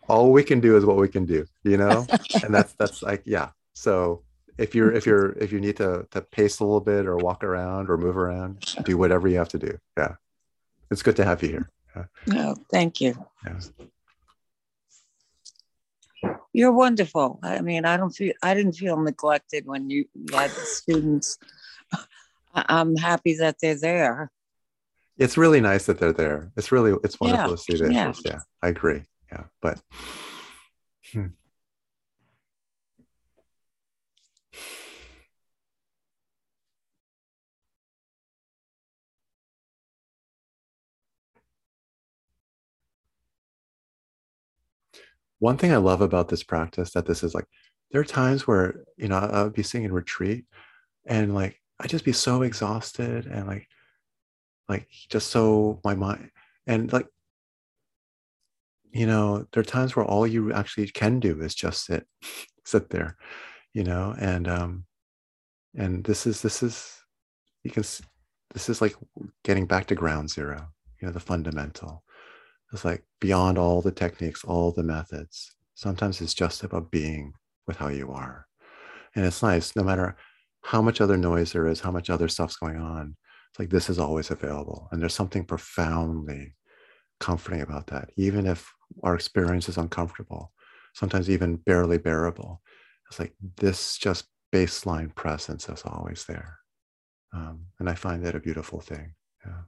All 0.08 0.32
we 0.32 0.44
can 0.44 0.60
do 0.60 0.78
is 0.78 0.86
what 0.86 0.98
we 0.98 1.08
can 1.08 1.26
do, 1.26 1.46
you 1.64 1.78
know, 1.78 2.06
and 2.44 2.54
that's 2.54 2.74
that's 2.74 3.02
like 3.02 3.24
yeah. 3.26 3.50
So 3.74 4.24
if 4.58 4.76
you're 4.76 4.92
if 4.92 5.06
you're 5.06 5.32
if 5.34 5.52
you 5.52 5.60
need 5.60 5.78
to 5.78 6.08
to 6.12 6.22
pace 6.22 6.60
a 6.60 6.66
little 6.66 6.82
bit 6.82 7.06
or 7.06 7.18
walk 7.18 7.44
around 7.44 7.90
or 7.90 7.98
move 7.98 8.18
around, 8.18 8.76
do 8.84 8.98
whatever 8.98 9.28
you 9.28 9.38
have 9.38 9.50
to 9.50 9.60
do. 9.60 9.78
Yeah, 9.98 10.16
it's 10.92 11.02
good 11.02 11.16
to 11.18 11.26
have 11.26 11.42
you 11.42 11.50
here. 11.50 11.70
Yeah. 11.96 12.06
No, 12.28 12.56
thank 12.72 13.02
you. 13.02 13.16
Yeah. 13.46 13.60
You're 16.54 16.72
wonderful. 16.72 17.40
I 17.42 17.62
mean, 17.62 17.84
I 17.84 17.98
don't 17.98 18.12
feel 18.12 18.34
I 18.44 18.54
didn't 18.54 18.74
feel 18.74 18.98
neglected 18.98 19.66
when 19.66 19.90
you, 19.90 20.06
had 20.32 20.52
the 20.52 20.66
students. 20.66 21.38
I'm 22.54 22.96
happy 22.96 23.36
that 23.38 23.58
they're 23.60 23.80
there. 23.80 24.32
It's 25.18 25.38
really 25.38 25.62
nice 25.62 25.88
that 25.88 26.00
they're 26.00 26.14
there. 26.14 26.52
It's 26.56 26.72
really 26.72 26.96
it's 27.04 27.20
wonderful 27.20 27.50
yeah. 27.50 27.56
to 27.56 27.58
see 27.58 27.78
this. 27.78 27.92
Yeah. 27.92 28.14
yeah, 28.24 28.40
I 28.62 28.68
agree. 28.70 29.04
Yeah, 29.32 29.46
but. 29.62 29.82
Hmm. 31.12 31.28
One 45.44 45.58
thing 45.58 45.74
I 45.74 45.78
love 45.78 46.00
about 46.00 46.30
this 46.30 46.42
practice 46.42 46.92
that 46.92 47.06
this 47.06 47.22
is 47.22 47.36
like, 47.36 47.46
there 47.92 48.00
are 48.00 48.06
times 48.06 48.48
where, 48.48 48.76
you 48.96 49.10
know, 49.10 49.18
I 49.18 49.44
would 49.44 49.52
be 49.52 49.62
sitting 49.62 49.84
in 49.84 49.92
retreat 49.92 50.46
and 51.06 51.36
like, 51.36 51.60
I'd 51.82 51.90
just 51.90 52.06
be 52.06 52.14
so 52.14 52.44
exhausted 52.44 53.26
and 53.26 53.46
like, 53.46 53.68
like 54.70 54.88
just 55.10 55.32
so 55.32 55.82
my 55.84 55.96
mind 55.96 56.32
and 56.66 56.94
like, 56.94 57.08
you 58.94 59.06
know, 59.06 59.46
there 59.52 59.60
are 59.60 59.66
times 59.66 59.98
where 59.98 60.06
all 60.06 60.26
you 60.26 60.54
actually 60.54 60.88
can 60.88 61.20
do 61.20 61.42
is 61.42 61.54
just 61.54 61.88
sit, 61.88 62.08
sit 62.66 62.90
there, 62.90 63.18
you 63.74 63.84
know, 63.84 64.16
and, 64.18 64.48
um, 64.48 64.86
and 65.76 66.06
this 66.06 66.26
is, 66.26 66.42
this 66.42 66.64
is, 66.64 67.02
you 67.64 67.72
can, 67.72 67.84
this 68.54 68.70
is 68.70 68.82
like 68.82 68.96
getting 69.44 69.66
back 69.66 69.88
to 69.88 69.96
ground 69.96 70.30
zero, 70.30 70.70
you 71.02 71.06
know, 71.06 71.12
the 71.12 71.20
fundamental 71.20 72.02
it's 72.74 72.84
like 72.84 73.04
beyond 73.22 73.58
all 73.58 73.82
the 73.82 73.92
techniques, 73.92 74.44
all 74.44 74.72
the 74.72 74.84
methods. 74.84 75.56
Sometimes 75.76 76.20
it's 76.22 76.34
just 76.34 76.64
about 76.64 76.92
being 76.92 77.34
with 77.68 77.78
how 77.78 77.88
you 77.88 78.12
are. 78.12 78.48
And 79.16 79.26
it's 79.26 79.44
nice, 79.44 79.76
no 79.76 79.84
matter 79.84 80.18
how 80.64 80.82
much 80.82 81.00
other 81.00 81.18
noise 81.18 81.52
there 81.52 81.68
is, 81.68 81.80
how 81.80 81.92
much 81.92 82.10
other 82.10 82.28
stuff's 82.28 82.58
going 82.58 82.78
on. 82.78 83.16
It's 83.52 83.60
like 83.60 83.70
this 83.70 83.90
is 83.90 84.00
always 84.00 84.32
available. 84.32 84.90
And 84.92 85.00
there's 85.02 85.14
something 85.14 85.46
profoundly 85.46 86.56
comforting 87.20 87.62
about 87.62 87.88
that, 87.88 88.10
even 88.18 88.48
if 88.48 88.72
our 89.04 89.14
experience 89.14 89.70
is 89.70 89.78
uncomfortable, 89.78 90.52
sometimes 90.96 91.30
even 91.30 91.58
barely 91.58 92.00
bearable. 92.00 92.62
It's 93.10 93.20
like 93.20 93.34
this 93.58 93.98
just 93.98 94.26
baseline 94.52 95.14
presence 95.14 95.70
is 95.70 95.84
always 95.86 96.26
there. 96.26 96.58
Um, 97.34 97.66
and 97.80 97.90
I 97.90 97.94
find 97.94 98.26
that 98.26 98.36
a 98.36 98.40
beautiful 98.40 98.80
thing. 98.82 99.14
Yeah. 99.46 99.62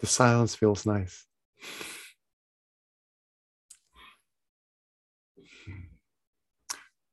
The 0.00 0.06
silence 0.06 0.54
feels 0.54 0.86
nice. 0.86 1.26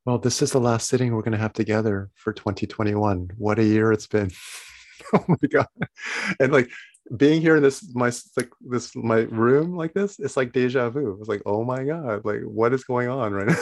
Well, 0.05 0.19
this 0.19 0.41
is 0.43 0.51
the 0.51 0.59
last 0.59 0.87
sitting 0.87 1.13
we're 1.13 1.23
going 1.23 1.31
to 1.31 1.37
have 1.39 1.53
together 1.53 2.11
for 2.13 2.31
2021. 2.31 3.31
What 3.37 3.57
a 3.57 3.63
year 3.63 3.91
it's 3.91 4.05
been. 4.05 4.29
oh 5.13 5.25
my 5.27 5.47
god. 5.49 5.67
And 6.39 6.53
like 6.53 6.69
being 7.17 7.41
here 7.41 7.55
in 7.55 7.63
this 7.63 7.93
my 7.95 8.11
like 8.37 8.51
this 8.61 8.95
my 8.95 9.21
room 9.21 9.75
like 9.75 9.93
this, 9.93 10.19
it's 10.19 10.37
like 10.37 10.53
deja 10.53 10.89
vu. 10.89 11.17
It's 11.19 11.29
like, 11.29 11.41
"Oh 11.45 11.63
my 11.63 11.83
god, 11.83 12.25
like 12.25 12.41
what 12.41 12.73
is 12.73 12.83
going 12.83 13.09
on 13.09 13.33
right 13.33 13.55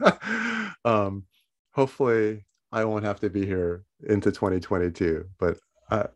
now?" 0.00 0.70
um 0.84 1.24
hopefully 1.72 2.44
I 2.72 2.84
won't 2.84 3.04
have 3.04 3.20
to 3.20 3.30
be 3.30 3.46
here 3.46 3.84
into 4.08 4.30
2022, 4.32 5.24
but 5.38 5.58
uh, 5.90 6.08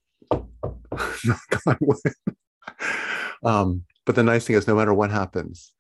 um, 3.45 3.85
but 4.07 4.15
the 4.15 4.23
nice 4.23 4.47
thing 4.47 4.57
is, 4.57 4.67
no 4.67 4.75
matter 4.75 4.95
what 4.95 5.11
happens, 5.11 5.73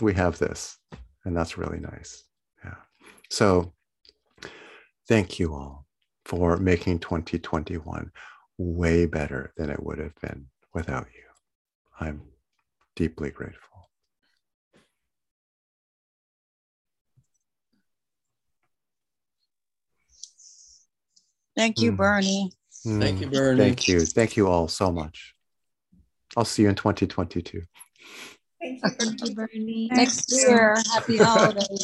we 0.00 0.14
have 0.14 0.38
this, 0.38 0.78
and 1.24 1.36
that's 1.36 1.58
really 1.58 1.80
nice. 1.80 2.24
Yeah. 2.64 2.76
So, 3.30 3.72
thank 5.08 5.38
you 5.38 5.54
all 5.54 5.86
for 6.24 6.56
making 6.56 7.00
2021 7.00 8.10
way 8.58 9.06
better 9.06 9.52
than 9.56 9.70
it 9.70 9.82
would 9.82 9.98
have 9.98 10.14
been 10.20 10.46
without 10.72 11.06
you. 11.14 11.22
I'm 12.00 12.22
deeply 12.96 13.30
grateful. 13.30 13.90
Thank 21.54 21.80
you, 21.80 21.92
mm. 21.92 21.96
Bernie. 21.96 22.52
Mm. 22.86 23.00
Thank 23.00 23.20
you, 23.20 23.26
Bernie. 23.28 23.58
Thank 23.58 23.88
you. 23.88 24.00
Thank 24.00 24.36
you 24.36 24.48
all 24.48 24.68
so 24.68 24.90
much. 24.90 25.34
I'll 26.36 26.44
see 26.44 26.62
you 26.62 26.68
in 26.68 26.74
2022. 26.74 27.62
Thank 28.60 29.24
you, 29.24 29.34
Bernie. 29.34 29.88
Next 29.92 30.30
year. 30.32 30.76
Happy 30.92 31.18
holidays. 31.18 31.80